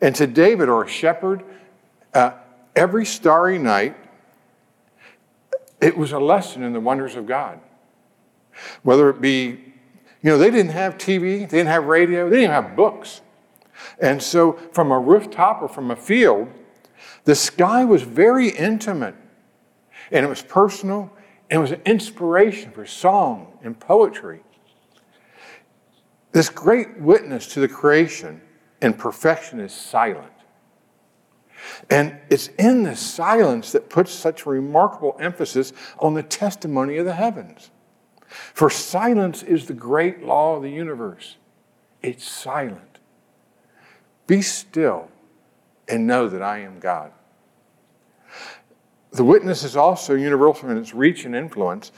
And 0.00 0.14
to 0.16 0.26
David 0.26 0.68
or 0.68 0.84
a 0.84 0.88
shepherd, 0.88 1.44
uh, 2.14 2.32
every 2.74 3.04
starry 3.04 3.58
night, 3.58 3.96
it 5.80 5.96
was 5.96 6.12
a 6.12 6.18
lesson 6.18 6.62
in 6.62 6.72
the 6.72 6.80
wonders 6.80 7.16
of 7.16 7.26
God. 7.26 7.60
Whether 8.82 9.10
it 9.10 9.20
be, 9.20 9.74
you 10.22 10.30
know, 10.30 10.38
they 10.38 10.50
didn't 10.50 10.72
have 10.72 10.96
TV, 10.96 11.40
they 11.40 11.58
didn't 11.58 11.66
have 11.66 11.84
radio, 11.84 12.30
they 12.30 12.36
didn't 12.36 12.50
even 12.50 12.64
have 12.64 12.76
books. 12.76 13.20
And 14.00 14.22
so, 14.22 14.52
from 14.72 14.90
a 14.90 14.98
rooftop 14.98 15.60
or 15.60 15.68
from 15.68 15.90
a 15.90 15.96
field, 15.96 16.48
the 17.24 17.34
sky 17.34 17.84
was 17.84 18.02
very 18.02 18.48
intimate 18.48 19.16
and 20.10 20.24
it 20.24 20.28
was 20.28 20.42
personal 20.42 21.10
and 21.50 21.58
it 21.58 21.60
was 21.60 21.72
an 21.72 21.82
inspiration 21.84 22.70
for 22.70 22.86
song 22.86 23.58
and 23.62 23.78
poetry. 23.78 24.40
This 26.32 26.48
great 26.48 26.98
witness 27.00 27.46
to 27.54 27.60
the 27.60 27.68
creation 27.68 28.40
and 28.80 28.98
perfection 28.98 29.60
is 29.60 29.72
silent. 29.72 30.32
And 31.88 32.18
it's 32.28 32.48
in 32.58 32.82
this 32.82 33.00
silence 33.00 33.72
that 33.72 33.88
puts 33.88 34.12
such 34.12 34.46
remarkable 34.46 35.16
emphasis 35.20 35.72
on 35.98 36.14
the 36.14 36.22
testimony 36.22 36.96
of 36.98 37.06
the 37.06 37.14
heavens. 37.14 37.70
For 38.26 38.68
silence 38.68 39.42
is 39.42 39.66
the 39.66 39.74
great 39.74 40.24
law 40.24 40.56
of 40.56 40.62
the 40.62 40.70
universe. 40.70 41.36
It's 42.02 42.28
silent. 42.28 42.98
Be 44.26 44.42
still 44.42 45.08
and 45.88 46.06
know 46.06 46.28
that 46.28 46.42
I 46.42 46.58
am 46.60 46.80
God. 46.80 47.12
The 49.14 49.24
witness 49.24 49.62
is 49.62 49.76
also 49.76 50.14
universal 50.14 50.70
in 50.70 50.76
its 50.76 50.92
reach 50.92 51.24
and 51.24 51.36
influence. 51.36 51.92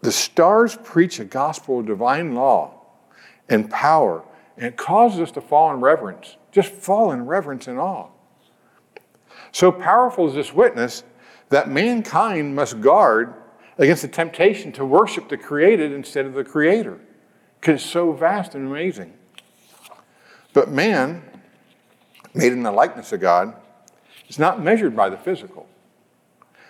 The 0.00 0.10
stars 0.10 0.76
preach 0.82 1.20
a 1.20 1.24
gospel 1.24 1.80
of 1.80 1.86
divine 1.86 2.34
law 2.34 2.80
and 3.48 3.70
power, 3.70 4.24
and 4.56 4.66
it 4.66 4.76
causes 4.76 5.20
us 5.20 5.30
to 5.32 5.42
fall 5.42 5.72
in 5.74 5.80
reverence, 5.80 6.36
just 6.50 6.70
fall 6.70 7.12
in 7.12 7.26
reverence 7.26 7.68
and 7.68 7.78
awe. 7.78 8.08
So 9.52 9.70
powerful 9.70 10.26
is 10.26 10.34
this 10.34 10.52
witness 10.52 11.04
that 11.50 11.68
mankind 11.68 12.54
must 12.54 12.80
guard 12.80 13.34
against 13.76 14.02
the 14.02 14.08
temptation 14.08 14.72
to 14.72 14.84
worship 14.84 15.28
the 15.28 15.36
created 15.36 15.92
instead 15.92 16.26
of 16.26 16.34
the 16.34 16.44
creator 16.44 16.98
because 17.60 17.82
it's 17.82 17.90
so 17.90 18.12
vast 18.12 18.54
and 18.54 18.66
amazing. 18.66 19.12
But 20.52 20.70
man, 20.70 21.22
made 22.34 22.52
in 22.52 22.62
the 22.62 22.72
likeness 22.72 23.12
of 23.12 23.20
God, 23.20 23.54
is 24.28 24.38
not 24.38 24.62
measured 24.62 24.96
by 24.96 25.08
the 25.08 25.16
physical, 25.16 25.68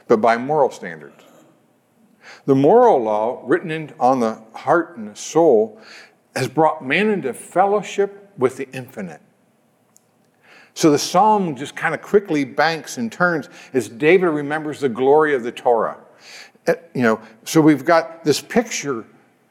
but 0.08 0.20
by 0.20 0.36
moral 0.36 0.70
standards. 0.70 1.22
The 2.46 2.54
moral 2.54 3.02
law, 3.02 3.42
written 3.44 3.70
in, 3.70 3.92
on 4.00 4.20
the 4.20 4.42
heart 4.54 4.96
and 4.96 5.08
the 5.08 5.16
soul, 5.16 5.80
has 6.34 6.48
brought 6.48 6.84
man 6.84 7.08
into 7.08 7.32
fellowship 7.32 8.32
with 8.36 8.56
the 8.56 8.68
infinite. 8.70 9.20
So 10.74 10.90
the 10.90 10.98
psalm 10.98 11.56
just 11.56 11.74
kind 11.74 11.94
of 11.94 12.02
quickly 12.02 12.44
banks 12.44 12.98
and 12.98 13.10
turns 13.10 13.48
as 13.72 13.88
David 13.88 14.28
remembers 14.28 14.80
the 14.80 14.88
glory 14.88 15.34
of 15.34 15.42
the 15.42 15.52
Torah. 15.52 15.98
Uh, 16.66 16.74
you 16.94 17.02
know, 17.02 17.20
so 17.44 17.60
we've 17.60 17.84
got 17.84 18.24
this 18.24 18.40
picture 18.40 19.04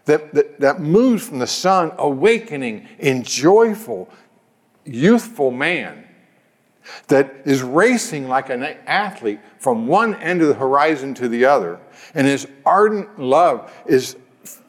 that, 0.06 0.34
that, 0.34 0.60
that 0.60 0.80
moves 0.80 1.28
from 1.28 1.40
the 1.40 1.48
sun 1.48 1.92
awakening 1.98 2.88
in 3.00 3.24
joyful, 3.24 4.10
youthful 4.86 5.52
man 5.52 6.07
that 7.08 7.42
is 7.46 7.62
racing 7.62 8.28
like 8.28 8.50
an 8.50 8.64
athlete 8.64 9.40
from 9.60 9.88
one 9.88 10.16
end 10.16 10.42
of 10.42 10.48
the 10.48 10.54
horizon 10.54 11.14
to 11.16 11.28
the 11.28 11.46
other. 11.46 11.80
And 12.14 12.28
his 12.28 12.48
ardent 12.66 13.20
love 13.20 13.72
is 13.86 14.16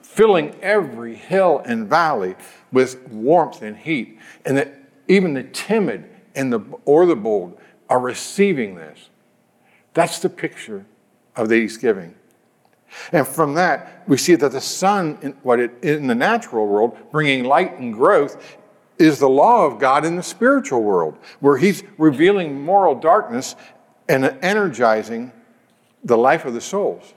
filling 0.03 0.55
every 0.63 1.15
hill 1.15 1.63
and 1.65 1.89
valley 1.89 2.35
with 2.73 3.09
warmth 3.09 3.63
and 3.63 3.77
heat. 3.77 4.19
And 4.45 4.57
that 4.57 4.75
even 5.07 5.35
the 5.35 5.45
timid 5.45 6.09
and 6.35 6.53
the, 6.53 6.61
or 6.85 7.07
the 7.07 7.17
bold 7.17 7.59
are 7.89 8.01
receiving 8.01 8.75
this. 8.75 9.09
That's 9.95 10.19
the 10.19 10.29
picture 10.29 10.85
of 11.37 11.49
the 11.49 11.55
East 11.55 11.81
giving. 11.81 12.15
And 13.13 13.27
from 13.27 13.55
that, 13.55 14.05
we 14.07 14.17
see 14.17 14.35
that 14.35 14.53
the 14.53 14.61
sun, 14.61 15.19
in, 15.23 15.33
what 15.43 15.61
it, 15.61 15.73
in 15.83 16.07
the 16.07 16.15
natural 16.15 16.67
world, 16.67 16.97
bringing 17.11 17.45
light 17.45 17.79
and 17.79 17.93
growth, 17.93 18.59
is 18.99 19.19
the 19.19 19.29
law 19.29 19.65
of 19.67 19.79
God 19.79 20.05
in 20.05 20.17
the 20.17 20.23
spiritual 20.23 20.83
world, 20.83 21.19
where 21.41 21.57
He's 21.57 21.83
revealing 21.97 22.63
moral 22.63 22.95
darkness 22.95 23.57
and 24.09 24.25
energizing 24.43 25.33
the 26.05 26.17
life 26.17 26.45
of 26.45 26.55
the 26.55 26.61
souls. 26.61 27.15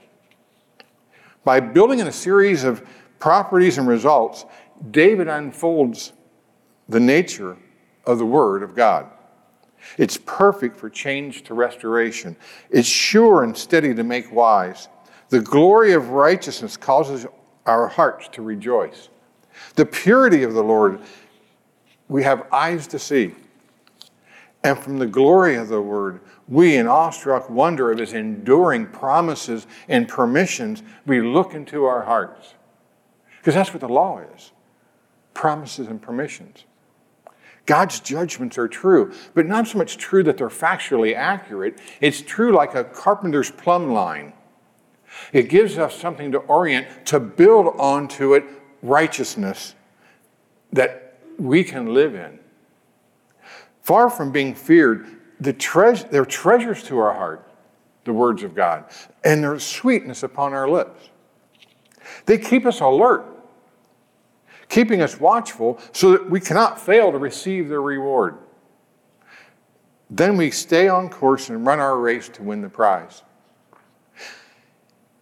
By 1.44 1.60
building 1.60 1.98
in 1.98 2.06
a 2.06 2.12
series 2.12 2.64
of 2.64 2.86
properties 3.18 3.78
and 3.78 3.88
results, 3.88 4.44
David 4.90 5.28
unfolds 5.28 6.12
the 6.88 7.00
nature 7.00 7.56
of 8.04 8.18
the 8.18 8.26
Word 8.26 8.62
of 8.62 8.74
God. 8.74 9.06
It's 9.98 10.16
perfect 10.16 10.76
for 10.76 10.88
change 10.88 11.42
to 11.44 11.54
restoration. 11.54 12.36
It's 12.70 12.88
sure 12.88 13.42
and 13.42 13.56
steady 13.56 13.94
to 13.94 14.04
make 14.04 14.32
wise. 14.32 14.88
The 15.28 15.40
glory 15.40 15.92
of 15.92 16.10
righteousness 16.10 16.76
causes 16.76 17.26
our 17.66 17.88
hearts 17.88 18.28
to 18.32 18.42
rejoice. 18.42 19.08
The 19.74 19.86
purity 19.86 20.42
of 20.42 20.54
the 20.54 20.62
Lord, 20.62 21.00
we 22.12 22.22
have 22.24 22.46
eyes 22.52 22.86
to 22.88 22.98
see. 22.98 23.34
And 24.62 24.78
from 24.78 24.98
the 24.98 25.06
glory 25.06 25.56
of 25.56 25.68
the 25.68 25.80
word, 25.80 26.20
we, 26.46 26.76
in 26.76 26.86
awestruck 26.86 27.48
wonder 27.50 27.90
of 27.90 27.98
his 27.98 28.12
enduring 28.12 28.86
promises 28.86 29.66
and 29.88 30.06
permissions, 30.06 30.82
we 31.06 31.20
look 31.20 31.54
into 31.54 31.84
our 31.84 32.02
hearts. 32.02 32.54
Because 33.38 33.54
that's 33.54 33.72
what 33.72 33.80
the 33.80 33.88
law 33.88 34.20
is 34.36 34.52
promises 35.34 35.88
and 35.88 36.00
permissions. 36.00 36.66
God's 37.64 38.00
judgments 38.00 38.58
are 38.58 38.68
true, 38.68 39.14
but 39.32 39.46
not 39.46 39.66
so 39.66 39.78
much 39.78 39.96
true 39.96 40.22
that 40.24 40.36
they're 40.36 40.48
factually 40.48 41.16
accurate. 41.16 41.80
It's 42.02 42.20
true 42.20 42.52
like 42.52 42.74
a 42.74 42.84
carpenter's 42.84 43.50
plumb 43.50 43.92
line. 43.92 44.34
It 45.32 45.48
gives 45.48 45.78
us 45.78 45.96
something 45.96 46.32
to 46.32 46.38
orient, 46.38 46.86
to 47.06 47.18
build 47.18 47.74
onto 47.78 48.34
it 48.34 48.44
righteousness 48.82 49.74
that 50.72 51.01
we 51.38 51.64
can 51.64 51.92
live 51.92 52.14
in. 52.14 52.38
Far 53.82 54.08
from 54.08 54.30
being 54.30 54.54
feared, 54.54 55.06
the 55.40 55.52
tre- 55.52 56.02
they're 56.10 56.24
treasures 56.24 56.82
to 56.84 56.98
our 56.98 57.14
heart, 57.14 57.50
the 58.04 58.12
words 58.12 58.42
of 58.42 58.54
God, 58.54 58.84
and 59.24 59.42
there's 59.42 59.64
sweetness 59.64 60.22
upon 60.22 60.52
our 60.52 60.68
lips. 60.68 61.10
They 62.26 62.38
keep 62.38 62.66
us 62.66 62.80
alert, 62.80 63.24
keeping 64.68 65.02
us 65.02 65.18
watchful 65.18 65.80
so 65.92 66.12
that 66.12 66.30
we 66.30 66.40
cannot 66.40 66.80
fail 66.80 67.10
to 67.10 67.18
receive 67.18 67.68
their 67.68 67.82
reward. 67.82 68.38
Then 70.10 70.36
we 70.36 70.50
stay 70.50 70.88
on 70.88 71.08
course 71.08 71.48
and 71.48 71.66
run 71.66 71.80
our 71.80 71.98
race 71.98 72.28
to 72.30 72.42
win 72.42 72.60
the 72.60 72.68
prize. 72.68 73.22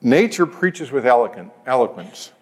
Nature 0.03 0.47
preaches 0.47 0.91
with 0.91 1.07
eloquence 1.07 2.33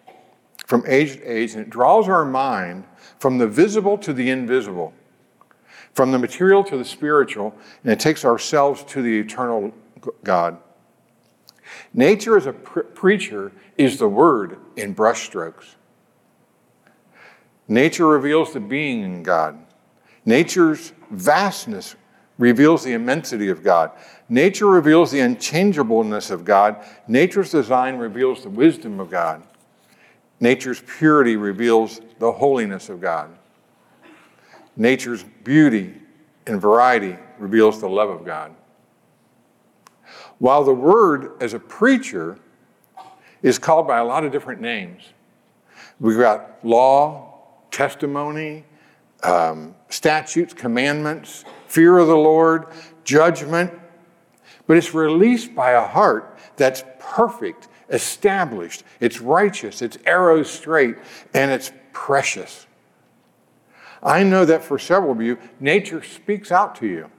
from 0.68 0.84
age 0.86 1.14
to 1.14 1.24
age, 1.24 1.54
and 1.54 1.62
it 1.62 1.70
draws 1.70 2.10
our 2.10 2.26
mind 2.26 2.84
from 3.18 3.38
the 3.38 3.48
visible 3.48 3.96
to 3.96 4.12
the 4.12 4.28
invisible, 4.28 4.92
from 5.94 6.12
the 6.12 6.18
material 6.18 6.62
to 6.62 6.76
the 6.76 6.84
spiritual, 6.84 7.54
and 7.82 7.90
it 7.90 7.98
takes 7.98 8.22
ourselves 8.22 8.84
to 8.84 9.00
the 9.00 9.18
eternal 9.18 9.72
God. 10.22 10.58
Nature 11.94 12.36
as 12.36 12.44
a 12.44 12.52
pre- 12.52 12.82
preacher 12.82 13.50
is 13.78 13.98
the 13.98 14.08
word 14.08 14.58
in 14.76 14.94
brushstrokes. 14.94 15.76
Nature 17.66 18.06
reveals 18.06 18.52
the 18.52 18.60
being 18.60 19.02
in 19.02 19.22
God. 19.22 19.58
Nature's 20.26 20.92
vastness 21.10 21.96
reveals 22.36 22.84
the 22.84 22.92
immensity 22.92 23.48
of 23.48 23.62
God. 23.62 23.92
Nature 24.28 24.66
reveals 24.66 25.10
the 25.10 25.20
unchangeableness 25.20 26.28
of 26.30 26.44
God. 26.44 26.84
Nature's 27.08 27.52
design 27.52 27.96
reveals 27.96 28.42
the 28.42 28.50
wisdom 28.50 29.00
of 29.00 29.10
God. 29.10 29.42
Nature's 30.40 30.80
purity 30.80 31.36
reveals 31.36 32.00
the 32.18 32.30
holiness 32.30 32.88
of 32.88 33.00
God. 33.00 33.30
Nature's 34.76 35.24
beauty 35.42 35.94
and 36.46 36.60
variety 36.60 37.16
reveals 37.38 37.80
the 37.80 37.88
love 37.88 38.10
of 38.10 38.24
God. 38.24 38.54
While 40.38 40.64
the 40.64 40.74
Word, 40.74 41.32
as 41.40 41.54
a 41.54 41.58
preacher, 41.58 42.38
is 43.42 43.58
called 43.58 43.86
by 43.86 43.98
a 43.98 44.04
lot 44.04 44.24
of 44.24 44.32
different 44.32 44.60
names, 44.60 45.02
we've 45.98 46.18
got 46.18 46.64
law, 46.64 47.40
testimony, 47.70 48.64
um, 49.22 49.74
statutes, 49.88 50.54
commandments, 50.54 51.44
fear 51.66 51.98
of 51.98 52.06
the 52.06 52.16
Lord, 52.16 52.66
judgment, 53.04 53.72
but 54.66 54.76
it's 54.76 54.94
released 54.94 55.54
by 55.54 55.72
a 55.72 55.84
heart 55.84 56.38
that's 56.56 56.84
perfect, 57.00 57.68
established, 57.90 58.84
it's 59.00 59.20
righteous, 59.20 59.82
it's 59.82 59.98
arrow 60.04 60.42
straight, 60.42 60.96
and 61.34 61.50
it's 61.50 61.72
precious. 61.92 62.66
I 64.02 64.22
know 64.22 64.44
that 64.44 64.62
for 64.62 64.78
several 64.78 65.12
of 65.12 65.20
you, 65.20 65.38
nature 65.58 66.02
speaks 66.02 66.52
out 66.52 66.76
to 66.76 66.86
you. 66.86 67.10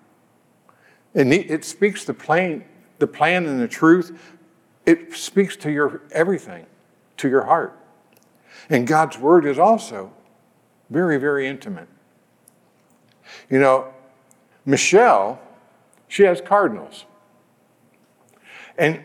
And 1.13 1.33
it 1.33 1.65
speaks 1.65 2.05
the 2.05 2.13
plan, 2.13 2.63
the 2.99 3.07
plan 3.07 3.45
and 3.45 3.59
the 3.59 3.67
truth. 3.67 4.17
It 4.85 5.13
speaks 5.13 5.55
to 5.57 5.71
your 5.71 6.01
everything, 6.11 6.65
to 7.17 7.27
your 7.27 7.43
heart. 7.45 7.77
And 8.69 8.87
God's 8.87 9.17
word 9.17 9.45
is 9.45 9.57
also 9.57 10.13
very, 10.89 11.17
very 11.17 11.47
intimate. 11.47 11.87
You 13.49 13.59
know, 13.59 13.93
Michelle, 14.65 15.41
she 16.07 16.23
has 16.23 16.41
cardinals. 16.41 17.05
And 18.77 19.03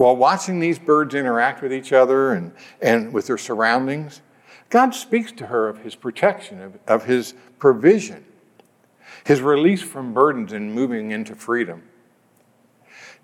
while 0.00 0.16
watching 0.16 0.60
these 0.60 0.78
birds 0.78 1.14
interact 1.14 1.60
with 1.60 1.74
each 1.74 1.92
other 1.92 2.32
and, 2.32 2.52
and 2.80 3.12
with 3.12 3.26
their 3.26 3.36
surroundings, 3.36 4.22
God 4.70 4.94
speaks 4.94 5.30
to 5.32 5.48
her 5.48 5.68
of 5.68 5.80
his 5.80 5.94
protection, 5.94 6.62
of, 6.62 6.78
of 6.88 7.04
his 7.04 7.34
provision, 7.58 8.24
his 9.24 9.42
release 9.42 9.82
from 9.82 10.14
burdens 10.14 10.54
and 10.54 10.74
moving 10.74 11.10
into 11.10 11.34
freedom. 11.34 11.82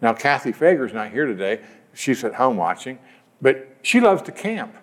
Now, 0.02 0.12
Kathy 0.12 0.52
Fager's 0.52 0.92
not 0.92 1.12
here 1.12 1.24
today. 1.24 1.62
She's 1.94 2.22
at 2.24 2.34
home 2.34 2.58
watching, 2.58 2.98
but 3.40 3.78
she 3.80 3.98
loves 3.98 4.20
to 4.24 4.32
camp. 4.32 4.76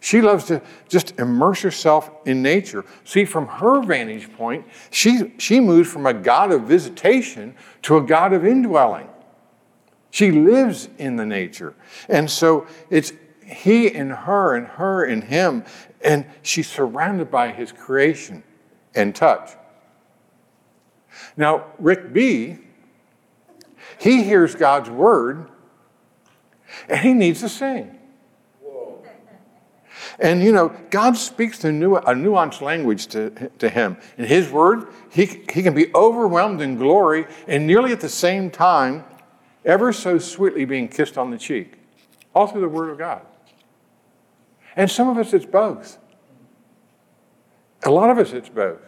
She 0.00 0.20
loves 0.20 0.46
to 0.46 0.60
just 0.88 1.16
immerse 1.20 1.62
herself 1.62 2.10
in 2.24 2.42
nature. 2.42 2.84
See, 3.04 3.24
from 3.24 3.46
her 3.46 3.82
vantage 3.82 4.32
point, 4.32 4.66
she, 4.90 5.32
she 5.38 5.60
moves 5.60 5.88
from 5.88 6.06
a 6.06 6.12
God 6.12 6.50
of 6.50 6.62
visitation 6.62 7.54
to 7.82 7.98
a 7.98 8.02
God 8.02 8.32
of 8.32 8.44
indwelling. 8.44 9.06
She 10.16 10.30
lives 10.30 10.88
in 10.96 11.16
the 11.16 11.26
nature. 11.26 11.74
And 12.08 12.30
so 12.30 12.66
it's 12.88 13.12
he 13.44 13.86
in 13.86 14.08
her 14.08 14.56
and 14.56 14.66
her 14.66 15.04
in 15.04 15.20
him, 15.20 15.62
and 16.02 16.24
she's 16.40 16.70
surrounded 16.70 17.30
by 17.30 17.52
his 17.52 17.70
creation 17.70 18.42
and 18.94 19.14
touch. 19.14 19.50
Now, 21.36 21.66
Rick 21.78 22.14
B., 22.14 22.56
he 23.98 24.22
hears 24.22 24.54
God's 24.54 24.88
word 24.88 25.50
and 26.88 26.98
he 27.00 27.12
needs 27.12 27.40
to 27.40 27.50
sing. 27.50 27.98
And 30.18 30.42
you 30.42 30.50
know, 30.50 30.74
God 30.88 31.18
speaks 31.18 31.62
a, 31.62 31.70
new, 31.70 31.96
a 31.96 32.14
nuanced 32.14 32.62
language 32.62 33.08
to, 33.08 33.50
to 33.58 33.68
him. 33.68 33.98
In 34.16 34.24
his 34.24 34.50
word, 34.50 34.88
he, 35.10 35.26
he 35.26 35.62
can 35.62 35.74
be 35.74 35.94
overwhelmed 35.94 36.62
in 36.62 36.76
glory, 36.76 37.26
and 37.46 37.66
nearly 37.66 37.92
at 37.92 38.00
the 38.00 38.08
same 38.08 38.50
time, 38.50 39.04
ever 39.66 39.92
so 39.92 40.18
sweetly 40.18 40.64
being 40.64 40.88
kissed 40.88 41.18
on 41.18 41.30
the 41.30 41.36
cheek, 41.36 41.74
all 42.34 42.46
through 42.46 42.62
the 42.62 42.68
Word 42.68 42.88
of 42.88 42.96
God. 42.96 43.22
And 44.76 44.90
some 44.90 45.08
of 45.08 45.18
us, 45.18 45.34
it's 45.34 45.44
both. 45.44 45.98
A 47.84 47.90
lot 47.90 48.10
of 48.10 48.18
us, 48.18 48.32
it's 48.32 48.48
both. 48.48 48.80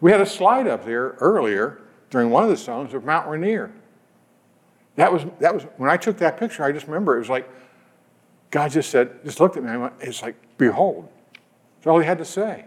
We 0.00 0.12
had 0.12 0.20
a 0.20 0.26
slide 0.26 0.68
up 0.68 0.84
there 0.84 1.16
earlier 1.20 1.80
during 2.10 2.30
one 2.30 2.44
of 2.44 2.50
the 2.50 2.56
songs 2.56 2.94
of 2.94 3.04
Mount 3.04 3.28
Rainier. 3.28 3.72
That 4.96 5.12
was, 5.12 5.24
that 5.40 5.54
was 5.54 5.64
when 5.76 5.90
I 5.90 5.96
took 5.96 6.18
that 6.18 6.36
picture, 6.38 6.64
I 6.64 6.72
just 6.72 6.86
remember 6.86 7.16
it 7.16 7.20
was 7.20 7.28
like 7.28 7.48
God 8.50 8.70
just 8.70 8.90
said, 8.90 9.24
just 9.24 9.40
looked 9.40 9.56
at 9.56 9.62
me 9.62 9.70
and 9.70 9.82
went, 9.82 9.94
it's 10.00 10.22
like, 10.22 10.36
behold. 10.56 11.08
That's 11.76 11.86
all 11.86 11.98
he 11.98 12.06
had 12.06 12.18
to 12.18 12.24
say. 12.24 12.64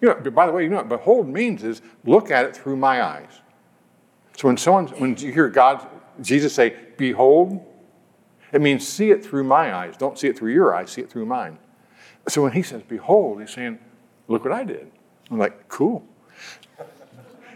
You 0.00 0.08
know, 0.08 0.30
by 0.30 0.46
the 0.46 0.52
way, 0.52 0.64
you 0.64 0.68
know 0.68 0.76
what 0.76 0.88
behold 0.88 1.28
means 1.28 1.62
is 1.62 1.80
look 2.04 2.30
at 2.30 2.44
it 2.44 2.56
through 2.56 2.76
my 2.76 3.02
eyes. 3.02 3.41
So 4.36 4.48
when 4.48 4.56
someone, 4.56 4.88
when 4.88 5.16
you 5.16 5.32
hear 5.32 5.48
God, 5.48 5.86
Jesus 6.20 6.54
say, 6.54 6.76
behold, 6.96 7.64
it 8.52 8.60
means 8.60 8.86
see 8.86 9.10
it 9.10 9.24
through 9.24 9.44
my 9.44 9.74
eyes. 9.74 9.96
Don't 9.96 10.18
see 10.18 10.28
it 10.28 10.38
through 10.38 10.52
your 10.52 10.74
eyes, 10.74 10.90
see 10.90 11.00
it 11.00 11.10
through 11.10 11.26
mine. 11.26 11.58
So 12.28 12.42
when 12.42 12.52
he 12.52 12.62
says, 12.62 12.82
behold, 12.82 13.40
he's 13.40 13.50
saying, 13.50 13.78
look 14.28 14.44
what 14.44 14.52
I 14.52 14.64
did. 14.64 14.90
I'm 15.30 15.38
like, 15.38 15.68
cool. 15.68 16.06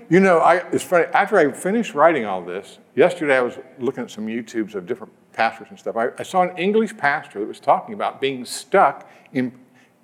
You 0.09 0.21
know, 0.21 0.39
I, 0.39 0.57
it's 0.71 0.85
funny, 0.85 1.07
after 1.07 1.37
I 1.37 1.51
finished 1.51 1.95
writing 1.95 2.25
all 2.25 2.43
this, 2.43 2.79
yesterday 2.95 3.37
I 3.37 3.43
was 3.43 3.59
looking 3.79 4.05
at 4.05 4.11
some 4.11 4.27
YouTubes 4.27 4.75
of 4.75 4.87
different 4.87 5.13
pastors 5.33 5.67
and 5.71 5.79
stuff. 5.79 5.97
I, 5.97 6.11
I 6.19 6.23
saw 6.23 6.43
an 6.43 6.57
English 6.57 6.97
pastor 6.97 7.41
that 7.41 7.47
was 7.47 7.61
talking 7.61 7.95
about 7.95 8.21
being 8.21 8.45
stuck 8.45 9.11
in, 9.33 9.53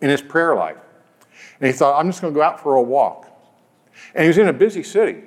in 0.00 0.10
his 0.10 0.20
prayer 0.20 0.54
life. 0.56 0.76
And 1.60 1.68
he 1.68 1.72
thought, 1.72 1.98
I'm 1.98 2.08
just 2.08 2.20
going 2.20 2.34
to 2.34 2.38
go 2.38 2.42
out 2.42 2.60
for 2.60 2.76
a 2.76 2.82
walk. 2.82 3.28
And 4.14 4.22
he 4.22 4.28
was 4.28 4.38
in 4.38 4.48
a 4.48 4.52
busy 4.52 4.82
city 4.82 5.22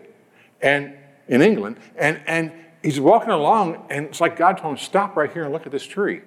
and 0.61 0.93
in 1.27 1.41
England, 1.41 1.77
and, 1.95 2.21
and 2.27 2.51
he's 2.83 2.99
walking 2.99 3.31
along, 3.31 3.85
and 3.89 4.07
it's 4.07 4.21
like 4.21 4.37
God 4.37 4.57
told 4.57 4.73
him, 4.73 4.77
Stop 4.77 5.15
right 5.15 5.31
here 5.31 5.43
and 5.43 5.53
look 5.53 5.65
at 5.65 5.71
this 5.71 5.85
tree. 5.85 6.21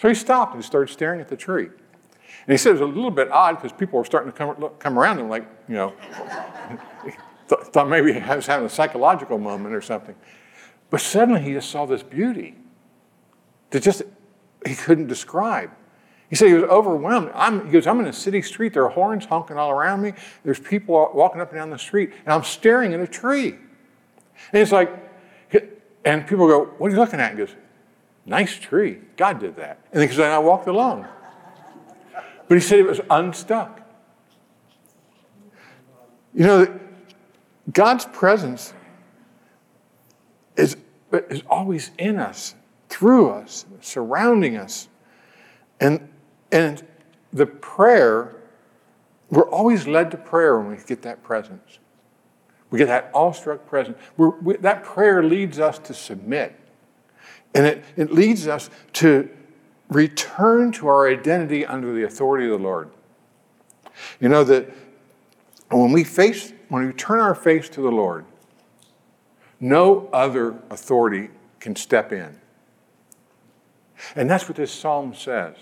So 0.00 0.08
he 0.08 0.14
stopped 0.14 0.54
and 0.54 0.64
started 0.64 0.92
staring 0.92 1.20
at 1.20 1.28
the 1.28 1.36
tree. 1.36 1.66
And 1.66 2.54
he 2.54 2.56
said 2.56 2.70
it 2.70 2.72
was 2.72 2.80
a 2.80 2.86
little 2.86 3.10
bit 3.10 3.30
odd 3.30 3.56
because 3.56 3.72
people 3.72 3.98
were 3.98 4.04
starting 4.04 4.32
to 4.32 4.36
come, 4.36 4.58
look, 4.58 4.78
come 4.78 4.98
around 4.98 5.18
him, 5.18 5.28
like, 5.28 5.46
you 5.68 5.74
know, 5.74 5.92
th- 7.48 7.60
thought 7.72 7.88
maybe 7.88 8.12
he 8.12 8.20
was 8.20 8.46
having 8.46 8.64
a 8.64 8.70
psychological 8.70 9.38
moment 9.38 9.74
or 9.74 9.82
something. 9.82 10.14
But 10.88 11.00
suddenly 11.00 11.42
he 11.42 11.52
just 11.52 11.70
saw 11.70 11.84
this 11.84 12.02
beauty 12.02 12.54
that 13.70 13.82
just 13.82 14.02
he 14.66 14.74
couldn't 14.74 15.08
describe. 15.08 15.70
He 16.30 16.36
said 16.36 16.48
he 16.48 16.54
was 16.54 16.64
overwhelmed. 16.64 17.30
I'm, 17.34 17.66
he 17.66 17.72
goes, 17.72 17.86
I'm 17.86 18.00
in 18.00 18.06
a 18.06 18.12
city 18.12 18.42
street. 18.42 18.74
There 18.74 18.84
are 18.84 18.90
horns 18.90 19.24
honking 19.24 19.56
all 19.56 19.70
around 19.70 20.02
me. 20.02 20.12
There's 20.44 20.60
people 20.60 21.10
walking 21.14 21.40
up 21.40 21.50
and 21.50 21.58
down 21.58 21.70
the 21.70 21.78
street, 21.78 22.12
and 22.24 22.32
I'm 22.32 22.44
staring 22.44 22.92
at 22.94 23.00
a 23.00 23.06
tree. 23.06 23.56
And 24.52 24.62
it's 24.62 24.72
like, 24.72 24.90
and 26.04 26.26
people 26.26 26.46
go, 26.46 26.64
What 26.78 26.88
are 26.88 26.90
you 26.90 26.96
looking 26.96 27.20
at? 27.20 27.32
He 27.32 27.38
goes, 27.38 27.54
Nice 28.24 28.56
tree. 28.56 28.98
God 29.16 29.40
did 29.40 29.56
that. 29.56 29.80
And 29.92 30.02
he 30.02 30.08
goes, 30.08 30.18
And 30.18 30.26
I 30.26 30.38
walked 30.38 30.66
along. 30.66 31.06
But 32.48 32.54
he 32.54 32.60
said 32.60 32.78
it 32.78 32.86
was 32.86 33.00
unstuck. 33.10 33.80
You 36.34 36.44
know, 36.44 36.80
God's 37.72 38.06
presence 38.06 38.72
is, 40.56 40.76
is 41.12 41.42
always 41.48 41.90
in 41.98 42.18
us, 42.18 42.54
through 42.88 43.30
us, 43.30 43.66
surrounding 43.80 44.56
us. 44.56 44.88
And, 45.80 46.08
and 46.50 46.86
the 47.32 47.46
prayer, 47.46 48.36
we're 49.30 49.48
always 49.50 49.86
led 49.86 50.10
to 50.12 50.16
prayer 50.16 50.58
when 50.58 50.70
we 50.70 50.82
get 50.82 51.02
that 51.02 51.22
presence. 51.22 51.78
We 52.70 52.78
get 52.78 52.88
that 52.88 53.10
awestruck 53.14 53.66
presence. 53.66 53.96
We, 54.16 54.56
that 54.58 54.84
prayer 54.84 55.22
leads 55.22 55.58
us 55.58 55.78
to 55.80 55.94
submit. 55.94 56.58
And 57.54 57.66
it, 57.66 57.84
it 57.96 58.12
leads 58.12 58.46
us 58.46 58.68
to 58.94 59.28
return 59.88 60.70
to 60.72 60.88
our 60.88 61.08
identity 61.08 61.64
under 61.64 61.92
the 61.94 62.04
authority 62.04 62.44
of 62.44 62.52
the 62.52 62.58
Lord. 62.58 62.90
You 64.20 64.28
know 64.28 64.44
that 64.44 64.70
when 65.70 65.92
we 65.92 66.04
face, 66.04 66.52
when 66.68 66.86
we 66.86 66.92
turn 66.92 67.20
our 67.20 67.34
face 67.34 67.68
to 67.70 67.80
the 67.80 67.90
Lord, 67.90 68.26
no 69.60 70.08
other 70.12 70.56
authority 70.70 71.30
can 71.58 71.74
step 71.74 72.12
in. 72.12 72.38
And 74.14 74.30
that's 74.30 74.48
what 74.48 74.56
this 74.56 74.72
psalm 74.72 75.14
says. 75.14 75.56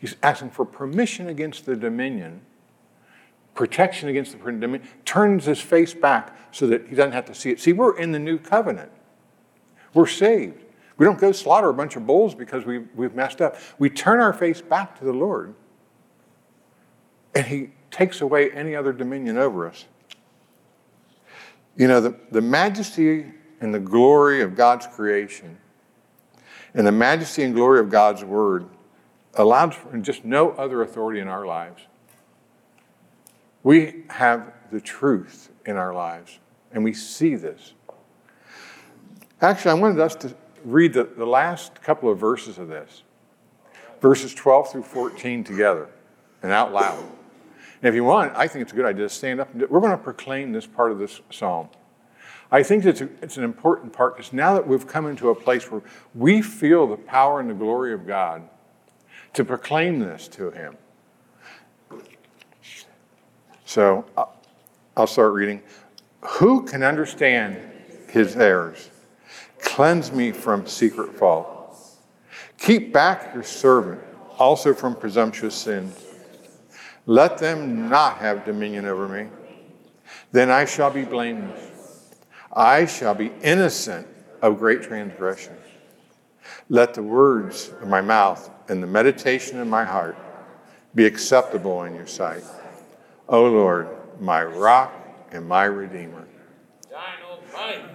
He's 0.00 0.16
asking 0.22 0.50
for 0.50 0.64
permission 0.64 1.28
against 1.28 1.64
the 1.66 1.74
dominion, 1.74 2.42
protection 3.58 4.08
against 4.08 4.30
the 4.30 4.38
dominion, 4.38 4.88
turns 5.04 5.44
his 5.44 5.60
face 5.60 5.92
back 5.92 6.32
so 6.52 6.68
that 6.68 6.86
he 6.86 6.94
doesn't 6.94 7.10
have 7.10 7.24
to 7.24 7.34
see 7.34 7.50
it. 7.50 7.58
See, 7.58 7.72
we're 7.72 7.98
in 7.98 8.12
the 8.12 8.18
new 8.20 8.38
covenant. 8.38 8.92
We're 9.92 10.06
saved. 10.06 10.62
We 10.96 11.04
don't 11.04 11.18
go 11.18 11.32
slaughter 11.32 11.68
a 11.68 11.74
bunch 11.74 11.96
of 11.96 12.06
bulls 12.06 12.36
because 12.36 12.64
we, 12.64 12.78
we've 12.94 13.16
messed 13.16 13.40
up. 13.40 13.56
We 13.76 13.90
turn 13.90 14.20
our 14.20 14.32
face 14.32 14.60
back 14.60 14.96
to 15.00 15.04
the 15.04 15.12
Lord, 15.12 15.56
and 17.34 17.46
He 17.46 17.70
takes 17.90 18.20
away 18.20 18.52
any 18.52 18.76
other 18.76 18.92
dominion 18.92 19.36
over 19.36 19.66
us. 19.66 19.86
You 21.76 21.88
know, 21.88 22.00
the, 22.00 22.16
the 22.30 22.40
majesty 22.40 23.26
and 23.60 23.74
the 23.74 23.80
glory 23.80 24.40
of 24.40 24.54
God's 24.54 24.86
creation 24.86 25.58
and 26.74 26.86
the 26.86 26.92
majesty 26.92 27.42
and 27.42 27.56
glory 27.56 27.80
of 27.80 27.90
God's 27.90 28.22
word 28.22 28.68
allows 29.34 29.74
for 29.74 29.98
just 29.98 30.24
no 30.24 30.50
other 30.50 30.82
authority 30.82 31.18
in 31.18 31.26
our 31.26 31.44
lives. 31.44 31.87
We 33.62 34.04
have 34.10 34.52
the 34.70 34.80
truth 34.80 35.50
in 35.66 35.76
our 35.76 35.92
lives, 35.92 36.38
and 36.72 36.84
we 36.84 36.92
see 36.92 37.34
this. 37.34 37.74
Actually, 39.40 39.70
I 39.72 39.74
wanted 39.74 40.00
us 40.00 40.14
to 40.16 40.34
read 40.64 40.92
the, 40.92 41.04
the 41.04 41.26
last 41.26 41.80
couple 41.82 42.10
of 42.10 42.18
verses 42.18 42.58
of 42.58 42.68
this 42.68 43.02
verses 44.00 44.32
12 44.34 44.70
through 44.70 44.82
14 44.82 45.42
together 45.42 45.88
and 46.42 46.52
out 46.52 46.72
loud. 46.72 47.00
And 47.00 47.88
if 47.88 47.94
you 47.94 48.04
want, 48.04 48.32
I 48.36 48.48
think 48.48 48.62
it's 48.62 48.72
a 48.72 48.76
good 48.76 48.84
idea 48.84 49.04
to 49.04 49.08
stand 49.08 49.40
up. 49.40 49.54
We're 49.54 49.80
going 49.80 49.92
to 49.92 49.98
proclaim 49.98 50.52
this 50.52 50.66
part 50.66 50.92
of 50.92 50.98
this 50.98 51.20
psalm. 51.30 51.68
I 52.50 52.62
think 52.62 52.84
it's, 52.84 53.00
a, 53.00 53.08
it's 53.22 53.36
an 53.36 53.44
important 53.44 53.92
part 53.92 54.16
because 54.16 54.32
now 54.32 54.54
that 54.54 54.66
we've 54.66 54.86
come 54.86 55.06
into 55.06 55.28
a 55.30 55.34
place 55.34 55.70
where 55.70 55.82
we 56.14 56.42
feel 56.42 56.86
the 56.86 56.96
power 56.96 57.40
and 57.40 57.50
the 57.50 57.54
glory 57.54 57.92
of 57.92 58.06
God 58.06 58.48
to 59.34 59.44
proclaim 59.44 59.98
this 59.98 60.28
to 60.28 60.50
Him. 60.50 60.76
So 63.68 64.06
uh, 64.16 64.24
I'll 64.96 65.06
start 65.06 65.34
reading. 65.34 65.60
Who 66.22 66.64
can 66.64 66.82
understand 66.82 67.58
His 68.08 68.34
errors? 68.34 68.88
Cleanse 69.58 70.10
me 70.10 70.32
from 70.32 70.66
secret 70.66 71.14
fault. 71.14 71.78
Keep 72.56 72.94
back 72.94 73.34
your 73.34 73.42
servant 73.42 74.00
also 74.38 74.72
from 74.72 74.94
presumptuous 74.94 75.54
sins. 75.54 76.02
Let 77.04 77.36
them 77.36 77.90
not 77.90 78.16
have 78.16 78.46
dominion 78.46 78.86
over 78.86 79.06
me. 79.06 79.28
Then 80.32 80.50
I 80.50 80.64
shall 80.64 80.90
be 80.90 81.04
blameless. 81.04 82.14
I 82.50 82.86
shall 82.86 83.14
be 83.14 83.32
innocent 83.42 84.06
of 84.40 84.58
great 84.58 84.82
transgression. 84.82 85.54
Let 86.70 86.94
the 86.94 87.02
words 87.02 87.70
of 87.82 87.88
my 87.88 88.00
mouth 88.00 88.48
and 88.70 88.82
the 88.82 88.86
meditation 88.86 89.60
of 89.60 89.68
my 89.68 89.84
heart 89.84 90.16
be 90.94 91.04
acceptable 91.04 91.84
in 91.84 91.94
your 91.94 92.06
sight. 92.06 92.44
O 93.28 93.44
Lord, 93.44 93.88
my 94.20 94.42
rock 94.42 94.92
and 95.32 95.46
my 95.46 95.64
redeemer. 95.64 96.26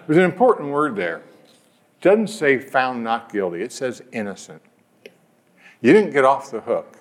There's 0.05 0.17
an 0.17 0.23
important 0.23 0.69
word 0.69 0.95
there 0.95 1.17
It 1.17 2.01
doesn't 2.01 2.27
say 2.27 2.59
found 2.59 3.03
not 3.03 3.31
guilty, 3.31 3.61
it 3.61 3.71
says 3.71 4.01
innocent. 4.11 4.61
You 5.81 5.91
didn't 5.93 6.11
get 6.11 6.23
off 6.23 6.51
the 6.51 6.61
hook. 6.61 6.97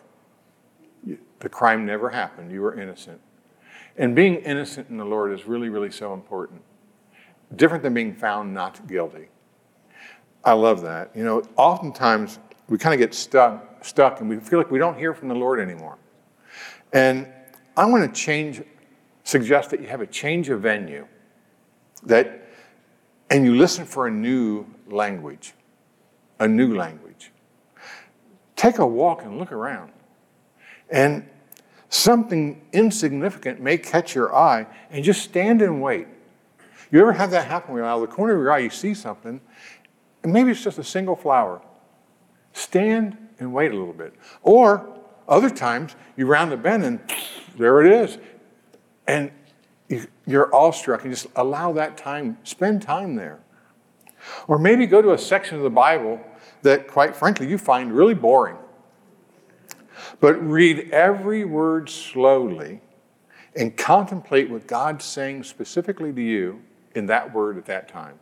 The 1.40 1.48
crime 1.48 1.84
never 1.84 2.10
happened. 2.10 2.52
You 2.52 2.62
were 2.62 2.78
innocent. 2.80 3.20
And 3.96 4.14
being 4.14 4.36
innocent 4.36 4.88
in 4.88 4.96
the 4.96 5.04
Lord 5.04 5.32
is 5.32 5.46
really, 5.46 5.68
really 5.68 5.90
so 5.90 6.14
important. 6.14 6.62
Different 7.56 7.82
than 7.82 7.94
being 7.94 8.14
found 8.14 8.54
not 8.54 8.86
guilty. 8.88 9.28
I 10.44 10.52
love 10.52 10.82
that. 10.82 11.14
You 11.14 11.24
know, 11.24 11.42
oftentimes 11.56 12.38
we 12.68 12.78
kind 12.78 12.94
of 12.94 12.98
get 12.98 13.14
stuck, 13.14 13.84
stuck 13.84 14.20
and 14.20 14.28
we 14.28 14.38
feel 14.38 14.58
like 14.58 14.70
we 14.70 14.78
don't 14.78 14.96
hear 14.96 15.14
from 15.14 15.28
the 15.28 15.34
Lord 15.34 15.60
anymore. 15.60 15.98
And 16.92 17.28
I 17.76 17.86
want 17.86 18.12
to 18.12 18.20
change, 18.20 18.62
suggest 19.24 19.70
that 19.70 19.80
you 19.80 19.86
have 19.86 20.00
a 20.00 20.06
change 20.06 20.48
of 20.48 20.60
venue. 20.60 21.06
That 22.04 22.48
and 23.30 23.46
you 23.46 23.56
listen 23.56 23.86
for 23.86 24.06
a 24.06 24.10
new 24.10 24.66
language, 24.88 25.54
a 26.38 26.46
new 26.46 26.76
language. 26.76 27.32
Take 28.56 28.78
a 28.78 28.86
walk 28.86 29.22
and 29.22 29.38
look 29.38 29.52
around. 29.52 29.90
And 30.90 31.26
something 31.88 32.60
insignificant 32.72 33.60
may 33.60 33.78
catch 33.78 34.14
your 34.14 34.34
eye, 34.34 34.66
and 34.90 35.02
just 35.02 35.22
stand 35.22 35.62
and 35.62 35.80
wait. 35.80 36.08
You 36.90 37.00
ever 37.00 37.14
have 37.14 37.30
that 37.30 37.46
happen 37.46 37.72
where 37.72 37.84
out 37.84 38.02
of 38.02 38.08
the 38.10 38.14
corner 38.14 38.34
of 38.34 38.40
your 38.40 38.52
eye 38.52 38.58
you 38.58 38.70
see 38.70 38.92
something, 38.92 39.40
and 40.22 40.32
maybe 40.32 40.50
it's 40.50 40.62
just 40.62 40.78
a 40.78 40.84
single 40.84 41.16
flower? 41.16 41.62
Stand 42.52 43.16
and 43.38 43.54
wait 43.54 43.72
a 43.72 43.74
little 43.74 43.94
bit. 43.94 44.14
Or 44.42 44.86
other 45.26 45.48
times 45.48 45.96
you 46.16 46.26
round 46.26 46.52
the 46.52 46.58
bend 46.58 46.84
and 46.84 47.00
there 47.56 47.82
it 47.82 47.92
is. 47.92 48.18
And 49.06 49.30
you're 50.26 50.54
awestruck 50.54 51.04
and 51.04 51.12
just 51.12 51.26
allow 51.36 51.72
that 51.72 51.96
time, 51.96 52.38
spend 52.44 52.82
time 52.82 53.14
there. 53.16 53.40
Or 54.46 54.58
maybe 54.58 54.86
go 54.86 55.02
to 55.02 55.12
a 55.12 55.18
section 55.18 55.56
of 55.56 55.62
the 55.62 55.70
Bible 55.70 56.20
that, 56.62 56.86
quite 56.86 57.16
frankly, 57.16 57.48
you 57.48 57.58
find 57.58 57.92
really 57.92 58.14
boring. 58.14 58.56
But 60.20 60.34
read 60.34 60.90
every 60.90 61.44
word 61.44 61.90
slowly 61.90 62.80
and 63.56 63.76
contemplate 63.76 64.48
what 64.48 64.66
God's 64.66 65.04
saying 65.04 65.44
specifically 65.44 66.12
to 66.12 66.22
you 66.22 66.62
in 66.94 67.06
that 67.06 67.34
word 67.34 67.58
at 67.58 67.66
that 67.66 67.88
time. 67.88 68.18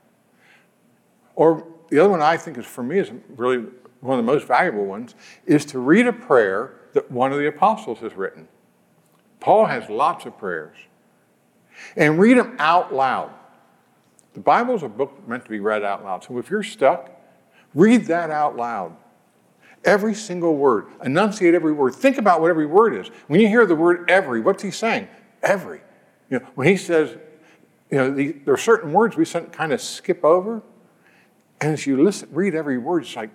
Or 1.34 1.66
the 1.90 1.98
other 1.98 2.10
one 2.10 2.22
I 2.22 2.36
think 2.36 2.58
is 2.58 2.66
for 2.66 2.82
me 2.82 2.98
is 2.98 3.10
really 3.36 3.66
one 4.00 4.18
of 4.18 4.24
the 4.24 4.32
most 4.32 4.46
valuable 4.46 4.86
ones 4.86 5.14
is 5.46 5.64
to 5.66 5.78
read 5.78 6.06
a 6.06 6.12
prayer 6.12 6.74
that 6.94 7.10
one 7.10 7.32
of 7.32 7.38
the 7.38 7.46
apostles 7.46 7.98
has 8.00 8.14
written. 8.14 8.48
Paul 9.40 9.66
has 9.66 9.88
lots 9.88 10.26
of 10.26 10.38
prayers. 10.38 10.76
And 11.96 12.18
read 12.18 12.36
them 12.36 12.56
out 12.58 12.94
loud. 12.94 13.32
The 14.34 14.40
Bible 14.40 14.74
is 14.74 14.82
a 14.82 14.88
book 14.88 15.26
meant 15.26 15.44
to 15.44 15.50
be 15.50 15.60
read 15.60 15.82
out 15.82 16.04
loud. 16.04 16.22
So 16.22 16.38
if 16.38 16.50
you're 16.50 16.62
stuck, 16.62 17.10
read 17.74 18.06
that 18.06 18.30
out 18.30 18.56
loud. 18.56 18.94
Every 19.84 20.14
single 20.14 20.56
word. 20.56 20.86
Enunciate 21.02 21.54
every 21.54 21.72
word. 21.72 21.94
Think 21.94 22.18
about 22.18 22.40
what 22.40 22.50
every 22.50 22.66
word 22.66 22.94
is. 22.94 23.08
When 23.28 23.40
you 23.40 23.48
hear 23.48 23.64
the 23.66 23.74
word 23.74 24.10
every, 24.10 24.40
what's 24.40 24.62
he 24.62 24.70
saying? 24.70 25.08
Every. 25.42 25.80
You 26.28 26.40
know, 26.40 26.46
when 26.54 26.68
he 26.68 26.76
says, 26.76 27.16
you 27.90 27.98
know, 27.98 28.10
the, 28.10 28.32
there 28.44 28.54
are 28.54 28.58
certain 28.58 28.92
words 28.92 29.16
we 29.16 29.24
kind 29.24 29.72
of 29.72 29.80
skip 29.80 30.24
over. 30.24 30.62
And 31.60 31.72
as 31.72 31.86
you 31.86 32.02
listen, 32.02 32.28
read 32.30 32.54
every 32.54 32.78
word, 32.78 33.04
it's 33.04 33.16
like, 33.16 33.30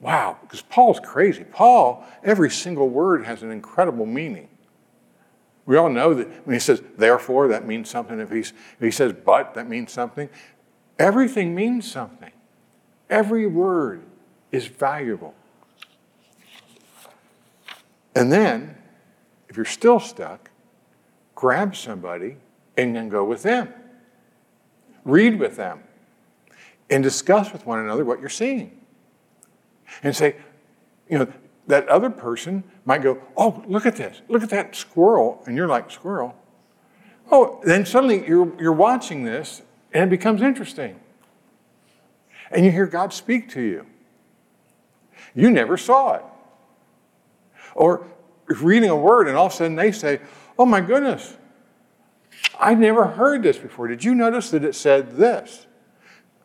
wow, 0.00 0.38
because 0.40 0.62
Paul's 0.62 1.00
crazy. 1.00 1.44
Paul, 1.44 2.04
every 2.22 2.50
single 2.50 2.88
word 2.88 3.26
has 3.26 3.42
an 3.42 3.50
incredible 3.50 4.06
meaning. 4.06 4.48
We 5.66 5.76
all 5.76 5.90
know 5.90 6.14
that 6.14 6.28
when 6.46 6.54
he 6.54 6.60
says 6.60 6.82
therefore, 6.96 7.48
that 7.48 7.66
means 7.66 7.88
something. 7.88 8.18
If, 8.18 8.30
he's, 8.30 8.50
if 8.50 8.80
he 8.80 8.90
says 8.90 9.12
but, 9.24 9.54
that 9.54 9.68
means 9.68 9.92
something. 9.92 10.28
Everything 10.98 11.54
means 11.54 11.90
something. 11.90 12.32
Every 13.08 13.46
word 13.46 14.02
is 14.52 14.66
valuable. 14.66 15.34
And 18.14 18.32
then, 18.32 18.76
if 19.48 19.56
you're 19.56 19.64
still 19.64 20.00
stuck, 20.00 20.50
grab 21.34 21.76
somebody 21.76 22.36
and 22.76 22.94
then 22.94 23.08
go 23.08 23.24
with 23.24 23.42
them. 23.42 23.72
Read 25.04 25.38
with 25.38 25.56
them 25.56 25.82
and 26.90 27.02
discuss 27.02 27.52
with 27.52 27.64
one 27.64 27.78
another 27.78 28.04
what 28.04 28.20
you're 28.20 28.28
seeing. 28.28 28.80
And 30.02 30.14
say, 30.14 30.36
you 31.08 31.18
know, 31.18 31.32
that 31.70 31.88
other 31.88 32.10
person 32.10 32.64
might 32.84 33.02
go, 33.02 33.20
Oh, 33.36 33.64
look 33.66 33.86
at 33.86 33.96
this. 33.96 34.20
Look 34.28 34.42
at 34.42 34.50
that 34.50 34.76
squirrel. 34.76 35.42
And 35.46 35.56
you're 35.56 35.68
like, 35.68 35.90
Squirrel? 35.90 36.36
Oh, 37.30 37.60
then 37.64 37.86
suddenly 37.86 38.26
you're, 38.26 38.52
you're 38.60 38.72
watching 38.72 39.24
this 39.24 39.62
and 39.92 40.04
it 40.04 40.10
becomes 40.10 40.42
interesting. 40.42 40.98
And 42.50 42.64
you 42.64 42.70
hear 42.70 42.86
God 42.86 43.12
speak 43.12 43.48
to 43.50 43.60
you. 43.60 43.86
You 45.34 45.50
never 45.50 45.76
saw 45.76 46.14
it. 46.14 46.24
Or 47.74 48.06
reading 48.48 48.90
a 48.90 48.96
word 48.96 49.28
and 49.28 49.36
all 49.36 49.46
of 49.46 49.52
a 49.52 49.56
sudden 49.56 49.76
they 49.76 49.92
say, 49.92 50.20
Oh 50.58 50.66
my 50.66 50.80
goodness, 50.80 51.36
I 52.58 52.74
never 52.74 53.06
heard 53.06 53.42
this 53.42 53.56
before. 53.56 53.86
Did 53.88 54.04
you 54.04 54.14
notice 54.14 54.50
that 54.50 54.64
it 54.64 54.74
said 54.74 55.12
this? 55.12 55.66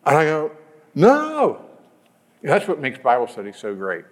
And 0.04 0.16
I 0.16 0.24
go, 0.24 0.52
No. 0.94 1.62
That's 2.42 2.68
what 2.68 2.78
makes 2.78 2.98
Bible 2.98 3.26
study 3.26 3.52
so 3.52 3.74
great. 3.74 4.04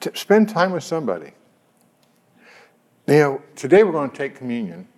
To 0.00 0.16
spend 0.16 0.48
time 0.48 0.72
with 0.72 0.82
somebody. 0.82 1.32
Now, 3.06 3.40
today 3.54 3.82
we're 3.82 3.92
going 3.92 4.10
to 4.10 4.16
take 4.16 4.34
communion. 4.34 4.88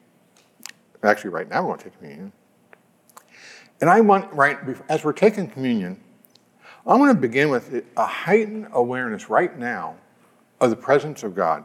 Actually, 1.03 1.31
right 1.31 1.49
now 1.49 1.63
we're 1.63 1.71
going 1.71 1.79
to 1.79 1.85
take 1.85 1.99
communion. 1.99 2.33
And 3.81 3.91
I 3.91 4.01
want, 4.01 4.33
right, 4.33 4.59
as 4.89 5.03
we're 5.03 5.13
taking 5.13 5.49
communion, 5.49 6.01
I 6.87 6.97
want 6.97 7.11
to 7.11 7.21
begin 7.21 7.51
with 7.51 7.85
a 7.97 8.07
heightened 8.07 8.69
awareness 8.73 9.29
right 9.29 9.59
now 9.59 9.97
of 10.61 10.71
the 10.71 10.77
presence 10.77 11.25
of 11.25 11.35
God. 11.35 11.65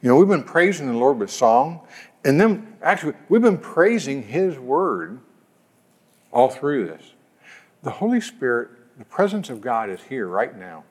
You 0.00 0.08
know, 0.08 0.16
we've 0.16 0.28
been 0.28 0.44
praising 0.44 0.86
the 0.86 0.92
Lord 0.92 1.18
with 1.18 1.30
song, 1.30 1.80
and 2.24 2.40
then 2.40 2.76
actually, 2.82 3.14
we've 3.28 3.42
been 3.42 3.58
praising 3.58 4.22
His 4.22 4.56
Word 4.58 5.18
all 6.32 6.48
through 6.48 6.86
this. 6.86 7.12
The 7.82 7.90
Holy 7.90 8.20
Spirit, 8.20 8.70
the 8.98 9.04
presence 9.04 9.50
of 9.50 9.60
God 9.60 9.90
is 9.90 10.00
here 10.02 10.28
right 10.28 10.56
now. 10.56 10.84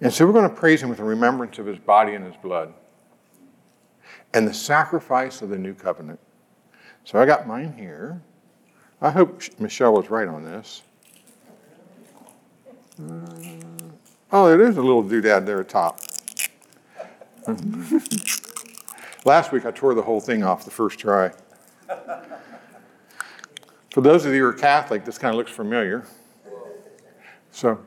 And 0.00 0.12
so 0.12 0.26
we're 0.26 0.32
going 0.32 0.48
to 0.48 0.54
praise 0.54 0.82
Him 0.82 0.88
with 0.88 1.00
a 1.00 1.04
remembrance 1.04 1.58
of 1.58 1.66
His 1.66 1.78
body 1.78 2.14
and 2.14 2.24
His 2.24 2.36
blood 2.36 2.72
and 4.34 4.46
the 4.46 4.54
sacrifice 4.54 5.42
of 5.42 5.48
the 5.48 5.58
new 5.58 5.74
covenant. 5.74 6.20
So 7.04 7.18
I 7.18 7.26
got 7.26 7.46
mine 7.46 7.74
here. 7.76 8.20
I 9.00 9.10
hope 9.10 9.42
Michelle 9.58 9.92
was 9.94 10.10
right 10.10 10.28
on 10.28 10.44
this. 10.44 10.82
Uh, 13.00 13.46
Oh, 14.32 14.48
there 14.48 14.60
is 14.66 14.76
a 14.76 14.82
little 14.82 15.04
doodad 15.04 15.46
there 15.46 15.60
at 15.60 15.68
top. 15.68 16.00
Last 19.24 19.52
week 19.52 19.64
I 19.64 19.70
tore 19.70 19.94
the 19.94 20.02
whole 20.02 20.20
thing 20.20 20.42
off 20.42 20.64
the 20.64 20.70
first 20.72 20.98
try. 20.98 21.30
For 23.92 24.00
those 24.00 24.26
of 24.26 24.34
you 24.34 24.40
who 24.40 24.48
are 24.48 24.52
Catholic, 24.52 25.04
this 25.04 25.16
kind 25.16 25.32
of 25.32 25.38
looks 25.38 25.52
familiar. 25.52 26.04
So, 27.52 27.78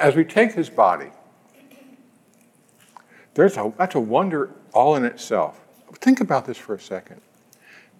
as 0.00 0.16
we 0.16 0.24
take 0.24 0.52
his 0.52 0.70
body, 0.70 1.10
there's 3.34 3.56
a, 3.56 3.72
that's 3.76 3.94
a 3.94 4.00
wonder 4.00 4.50
all 4.72 4.96
in 4.96 5.04
itself. 5.04 5.60
Think 5.96 6.20
about 6.20 6.46
this 6.46 6.56
for 6.56 6.74
a 6.74 6.80
second. 6.80 7.20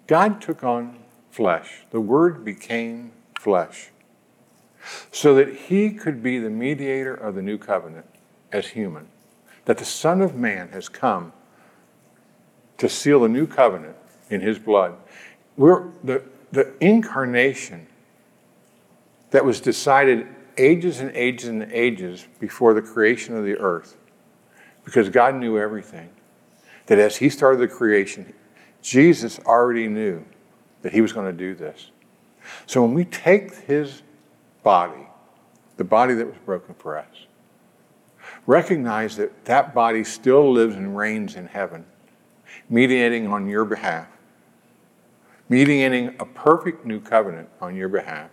God 0.07 0.41
took 0.41 0.65
on 0.65 0.99
flesh, 1.31 1.83
the 1.91 2.01
Word 2.01 2.45
became 2.45 3.13
flesh 3.39 3.91
so 5.13 5.35
that 5.35 5.55
he 5.55 5.91
could 5.91 6.23
be 6.23 6.39
the 6.39 6.51
mediator 6.51 7.15
of 7.15 7.35
the 7.35 7.43
new 7.43 7.59
covenant 7.59 8.07
as 8.51 8.69
human. 8.69 9.07
That 9.67 9.79
the 9.79 9.85
Son 9.85 10.23
of 10.23 10.35
Man 10.35 10.71
has 10.71 10.89
come 10.89 11.33
to 12.79 12.89
seal 12.89 13.21
the 13.21 13.29
new 13.29 13.47
covenant 13.47 13.97
in 14.31 14.41
his 14.41 14.59
blood. 14.59 14.97
We're, 15.57 15.91
the, 16.03 16.25
the 16.51 16.73
incarnation 16.81 17.87
that 19.31 19.45
was 19.45 19.61
decided 19.61 20.27
ages 20.61 21.01
and 21.01 21.11
ages 21.16 21.49
and 21.49 21.62
ages 21.73 22.27
before 22.38 22.75
the 22.75 22.83
creation 22.83 23.37
of 23.37 23.44
the 23.44 23.57
earth, 23.59 23.96
because 24.85 25.09
God 25.09 25.35
knew 25.35 25.59
everything. 25.59 26.11
That 26.87 26.99
as 26.99 27.16
he 27.16 27.31
started 27.31 27.61
the 27.61 27.68
creation, 27.68 28.33
Jesus 28.83 29.38
already 29.40 29.88
knew 29.88 30.25
that 30.83 30.92
he 30.92 31.01
was 31.01 31.12
going 31.12 31.27
to 31.27 31.33
do 31.33 31.55
this. 31.55 31.90
So 32.66 32.83
when 32.83 32.94
we 32.94 33.05
take 33.05 33.55
his 33.55 34.03
body, 34.62 35.07
the 35.77 35.85
body 35.85 36.14
that 36.14 36.27
was 36.27 36.37
broken 36.44 36.75
for 36.75 36.99
us. 36.99 37.27
Recognize 38.46 39.16
that 39.16 39.44
that 39.46 39.75
body 39.75 40.05
still 40.05 40.53
lives 40.53 40.75
and 40.75 40.96
reigns 40.96 41.37
in 41.37 41.46
heaven, 41.46 41.87
mediating 42.68 43.27
on 43.27 43.46
your 43.46 43.64
behalf, 43.64 44.09
mediating 45.49 46.16
a 46.20 46.27
perfect 46.27 46.85
new 46.85 47.01
covenant 47.01 47.49
on 47.61 47.77
your 47.77 47.88
behalf. 47.88 48.31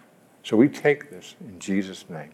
So 0.47 0.55
we 0.55 0.69
take 0.69 1.09
this 1.09 1.35
in 1.41 1.59
Jesus' 1.59 2.09
name. 2.09 2.31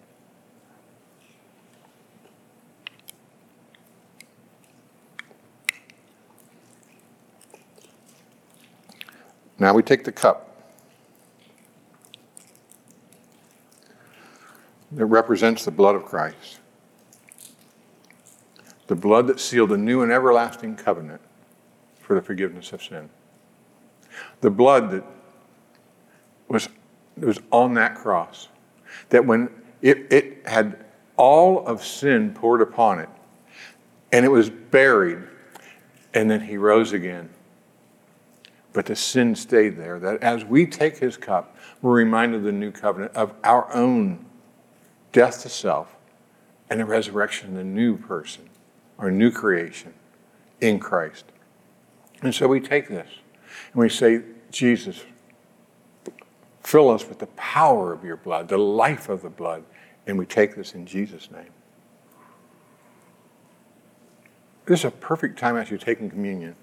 Now 9.57 9.73
we 9.73 9.81
take 9.81 10.03
the 10.03 10.11
cup. 10.11 10.51
that 14.91 15.07
represents 15.07 15.65
the 15.65 15.71
blood 15.71 15.95
of 15.95 16.05
Christ. 16.05 16.59
The 18.85 18.95
blood 18.95 19.25
that 19.25 19.39
sealed 19.39 19.71
a 19.71 19.77
new 19.77 20.03
and 20.03 20.11
everlasting 20.11 20.75
covenant 20.75 21.21
for 21.99 22.13
the 22.13 22.21
forgiveness 22.21 22.73
of 22.73 22.83
sin. 22.83 23.09
The 24.41 24.51
blood 24.51 24.91
that 24.91 25.03
was, 26.47 26.69
was 27.17 27.39
on 27.51 27.75
that 27.75 27.95
cross. 27.95 28.49
That 29.09 29.25
when 29.25 29.49
it, 29.81 30.11
it 30.11 30.47
had 30.47 30.85
all 31.17 31.65
of 31.65 31.83
sin 31.83 32.33
poured 32.33 32.61
upon 32.61 32.99
it, 32.99 33.09
and 34.11 34.25
it 34.25 34.29
was 34.29 34.49
buried, 34.49 35.19
and 36.13 36.29
then 36.29 36.41
he 36.41 36.57
rose 36.57 36.93
again. 36.93 37.29
But 38.71 38.87
the 38.87 38.95
sin 38.95 39.35
stayed 39.35 39.77
there. 39.77 39.99
That 39.99 40.23
as 40.23 40.43
we 40.43 40.65
take 40.65 40.97
his 40.97 41.17
cup, 41.17 41.55
we're 41.81 41.93
reminded 41.93 42.37
of 42.37 42.43
the 42.43 42.51
new 42.51 42.71
covenant 42.71 43.13
of 43.15 43.33
our 43.43 43.71
own 43.73 44.25
death 45.11 45.43
to 45.43 45.49
self, 45.49 45.95
and 46.69 46.79
the 46.79 46.85
resurrection, 46.85 47.53
the 47.53 47.63
new 47.63 47.97
person, 47.97 48.49
our 48.97 49.11
new 49.11 49.29
creation 49.29 49.93
in 50.59 50.79
Christ. 50.79 51.25
And 52.23 52.33
so 52.33 52.47
we 52.47 52.59
take 52.59 52.87
this 52.87 53.09
and 53.73 53.81
we 53.81 53.89
say, 53.89 54.21
Jesus, 54.49 55.03
fill 56.63 56.89
us 56.89 57.07
with 57.07 57.19
the 57.19 57.27
power 57.27 57.93
of 57.93 58.03
your 58.03 58.17
blood, 58.17 58.47
the 58.47 58.57
life 58.57 59.09
of 59.09 59.21
the 59.21 59.29
blood, 59.29 59.63
and 60.07 60.17
we 60.17 60.25
take 60.25 60.55
this 60.55 60.73
in 60.73 60.85
Jesus' 60.85 61.29
name. 61.31 61.51
This 64.65 64.79
is 64.79 64.85
a 64.85 64.91
perfect 64.91 65.37
time 65.37 65.57
as 65.57 65.69
you're 65.69 65.77
taking 65.77 66.09
communion 66.09 66.55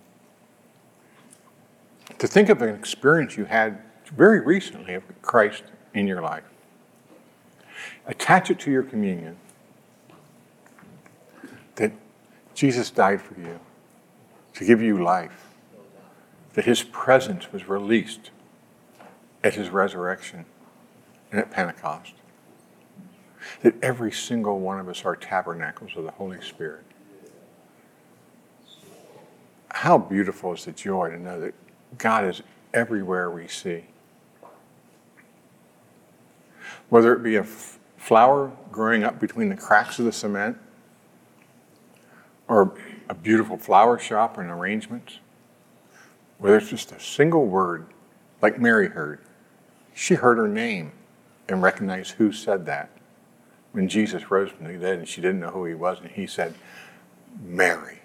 to 2.18 2.26
think 2.26 2.48
of 2.48 2.60
an 2.62 2.74
experience 2.74 3.36
you 3.36 3.44
had 3.44 3.78
very 4.14 4.40
recently 4.40 4.94
of 4.94 5.02
Christ 5.22 5.62
in 5.94 6.06
your 6.06 6.20
life. 6.20 6.44
Attach 8.06 8.50
it 8.50 8.58
to 8.60 8.70
your 8.70 8.82
communion 8.82 9.36
that 11.76 11.92
Jesus 12.54 12.90
died 12.90 13.22
for 13.22 13.38
you 13.40 13.60
to 14.54 14.64
give 14.64 14.82
you 14.82 15.02
life, 15.02 15.48
that 16.54 16.64
his 16.64 16.82
presence 16.82 17.52
was 17.52 17.68
released 17.68 18.30
at 19.42 19.55
his 19.55 19.70
resurrection 19.70 20.44
and 21.31 21.40
at 21.40 21.50
Pentecost, 21.50 22.14
that 23.62 23.74
every 23.83 24.12
single 24.12 24.61
one 24.61 24.79
of 24.79 24.88
us 24.88 25.05
are 25.05 25.16
tabernacles 25.16 25.92
of 25.96 26.05
the 26.05 26.11
Holy 26.12 26.40
Spirit. 26.40 26.85
How 29.70 29.96
beautiful 29.96 30.53
is 30.53 30.64
the 30.64 30.72
joy 30.72 31.11
to 31.11 31.18
know 31.18 31.40
that 31.40 31.55
God 31.96 32.24
is 32.24 32.42
everywhere 32.74 33.31
we 33.31 33.48
see. 33.48 33.85
Whether 36.88 37.14
it 37.14 37.22
be 37.22 37.37
a 37.37 37.42
f- 37.42 37.79
flower 37.96 38.53
growing 38.70 39.05
up 39.05 39.20
between 39.20 39.48
the 39.48 39.57
cracks 39.57 39.98
of 39.98 40.05
the 40.05 40.12
cement, 40.12 40.59
or 42.48 42.74
a 43.09 43.14
beautiful 43.14 43.57
flower 43.57 43.96
shop 43.98 44.37
and 44.38 44.50
arrangements, 44.50 45.18
whether 46.38 46.57
it's 46.57 46.68
just 46.68 46.90
a 46.90 46.98
single 46.98 47.46
word, 47.46 47.87
like 48.42 48.61
Mary 48.61 48.88
heard. 48.88 49.20
She 50.00 50.14
heard 50.14 50.38
her 50.38 50.48
name 50.48 50.92
and 51.46 51.60
recognized 51.60 52.12
who 52.12 52.32
said 52.32 52.64
that 52.64 52.88
when 53.72 53.86
Jesus 53.86 54.30
rose 54.30 54.50
from 54.50 54.66
the 54.66 54.78
dead 54.78 54.98
and 54.98 55.06
she 55.06 55.20
didn't 55.20 55.40
know 55.40 55.50
who 55.50 55.66
he 55.66 55.74
was, 55.74 56.00
and 56.00 56.10
he 56.10 56.26
said, 56.26 56.54
Mary. 57.42 57.98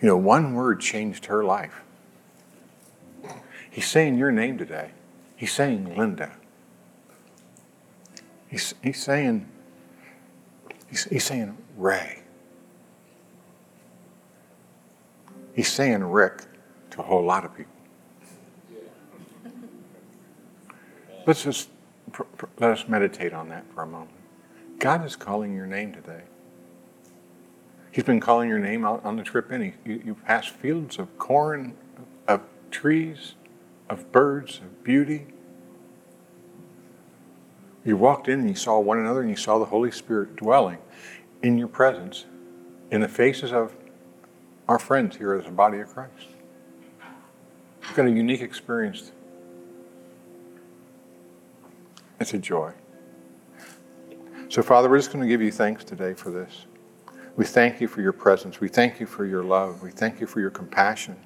You 0.00 0.08
know, 0.08 0.16
one 0.16 0.54
word 0.54 0.80
changed 0.80 1.26
her 1.26 1.44
life. 1.44 1.84
He's 3.70 3.86
saying 3.86 4.18
your 4.18 4.32
name 4.32 4.58
today. 4.58 4.90
He's 5.36 5.52
saying 5.52 5.96
Linda. 5.96 6.32
He's, 8.48 8.74
he's 8.82 9.00
saying, 9.00 9.46
he's, 10.90 11.04
he's 11.04 11.24
saying 11.24 11.56
Ray. 11.76 12.18
He's 15.54 15.70
saying 15.70 16.02
Rick 16.02 16.42
to 16.90 17.00
a 17.00 17.04
whole 17.04 17.24
lot 17.24 17.44
of 17.44 17.56
people. 17.56 17.71
Let's 21.26 21.44
just 21.44 21.68
pr- 22.10 22.22
pr- 22.22 22.46
let 22.58 22.70
us 22.70 22.88
meditate 22.88 23.32
on 23.32 23.48
that 23.48 23.64
for 23.74 23.82
a 23.82 23.86
moment. 23.86 24.10
God 24.78 25.04
is 25.04 25.14
calling 25.14 25.54
your 25.54 25.66
name 25.66 25.92
today. 25.92 26.22
He's 27.92 28.04
been 28.04 28.20
calling 28.20 28.48
your 28.48 28.58
name 28.58 28.84
out 28.84 29.04
on 29.04 29.16
the 29.16 29.22
trip 29.22 29.52
in. 29.52 29.74
You, 29.84 30.02
you 30.04 30.14
passed 30.14 30.48
fields 30.50 30.98
of 30.98 31.16
corn, 31.18 31.76
of 32.26 32.40
trees, 32.70 33.34
of 33.88 34.10
birds, 34.10 34.58
of 34.58 34.82
beauty. 34.82 35.26
You 37.84 37.96
walked 37.96 38.28
in 38.28 38.40
and 38.40 38.48
you 38.48 38.54
saw 38.54 38.78
one 38.80 38.98
another 38.98 39.20
and 39.20 39.30
you 39.30 39.36
saw 39.36 39.58
the 39.58 39.66
Holy 39.66 39.90
Spirit 39.90 40.36
dwelling 40.36 40.78
in 41.42 41.58
your 41.58 41.68
presence 41.68 42.24
in 42.90 43.00
the 43.00 43.08
faces 43.08 43.52
of 43.52 43.74
our 44.68 44.78
friends 44.78 45.16
here 45.16 45.34
as 45.34 45.46
a 45.46 45.50
body 45.50 45.80
of 45.80 45.88
Christ. 45.88 46.28
You've 47.82 47.94
got 47.94 48.06
a 48.06 48.10
unique 48.10 48.40
experience. 48.40 49.12
It's 52.22 52.34
a 52.34 52.38
joy. 52.38 52.72
So, 54.48 54.62
Father, 54.62 54.88
we're 54.88 54.98
just 54.98 55.12
going 55.12 55.22
to 55.24 55.28
give 55.28 55.42
you 55.42 55.50
thanks 55.50 55.82
today 55.82 56.14
for 56.14 56.30
this. 56.30 56.66
We 57.34 57.44
thank 57.44 57.80
you 57.80 57.88
for 57.88 58.00
your 58.00 58.12
presence. 58.12 58.60
We 58.60 58.68
thank 58.68 59.00
you 59.00 59.06
for 59.06 59.26
your 59.26 59.42
love. 59.42 59.82
We 59.82 59.90
thank 59.90 60.20
you 60.20 60.28
for 60.28 60.38
your 60.38 60.50
compassion. 60.50 61.16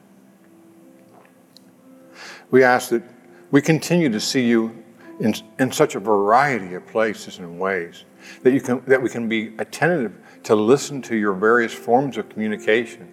We 2.50 2.64
ask 2.64 2.88
that 2.88 3.02
we 3.50 3.60
continue 3.60 4.08
to 4.08 4.18
see 4.18 4.48
you 4.48 4.82
in, 5.20 5.34
in 5.58 5.70
such 5.70 5.96
a 5.96 6.00
variety 6.00 6.72
of 6.74 6.86
places 6.86 7.40
and 7.40 7.60
ways, 7.60 8.06
that, 8.42 8.52
you 8.52 8.62
can, 8.62 8.82
that 8.86 9.02
we 9.02 9.10
can 9.10 9.28
be 9.28 9.54
attentive 9.58 10.14
to 10.44 10.54
listen 10.54 11.02
to 11.02 11.16
your 11.16 11.34
various 11.34 11.74
forms 11.74 12.16
of 12.16 12.30
communication, 12.30 13.12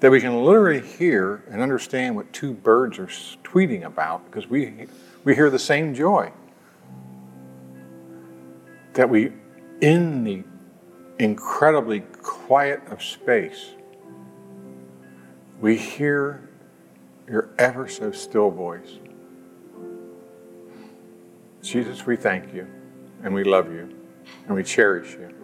that 0.00 0.10
we 0.10 0.18
can 0.18 0.44
literally 0.44 0.80
hear 0.80 1.44
and 1.50 1.60
understand 1.60 2.16
what 2.16 2.32
two 2.32 2.54
birds 2.54 2.98
are 2.98 3.08
tweeting 3.44 3.84
about 3.84 4.24
because 4.24 4.48
we, 4.48 4.86
we 5.24 5.34
hear 5.34 5.50
the 5.50 5.58
same 5.58 5.94
joy. 5.94 6.32
That 8.94 9.08
we, 9.08 9.32
in 9.80 10.24
the 10.24 10.44
incredibly 11.18 12.00
quiet 12.00 12.82
of 12.88 13.02
space, 13.02 13.70
we 15.60 15.76
hear 15.76 16.48
your 17.28 17.50
ever 17.58 17.86
so 17.88 18.10
still 18.10 18.50
voice. 18.50 18.98
Jesus, 21.62 22.06
we 22.06 22.16
thank 22.16 22.54
you 22.54 22.66
and 23.22 23.34
we 23.34 23.44
love 23.44 23.70
you 23.70 23.94
and 24.46 24.56
we 24.56 24.64
cherish 24.64 25.12
you. 25.12 25.34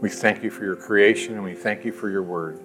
We 0.00 0.08
thank 0.08 0.42
you 0.42 0.50
for 0.50 0.64
your 0.64 0.76
creation 0.76 1.34
and 1.34 1.44
we 1.44 1.54
thank 1.54 1.84
you 1.84 1.92
for 1.92 2.10
your 2.10 2.22
word. 2.22 2.60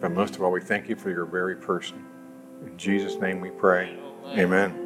But 0.00 0.12
most 0.12 0.36
of 0.36 0.42
all, 0.42 0.50
we 0.50 0.60
thank 0.60 0.88
you 0.88 0.96
for 0.96 1.10
your 1.10 1.24
very 1.24 1.56
person. 1.56 2.04
In 2.64 2.76
Jesus' 2.76 3.16
name 3.16 3.40
we 3.40 3.50
pray. 3.50 3.98
Amen. 4.26 4.85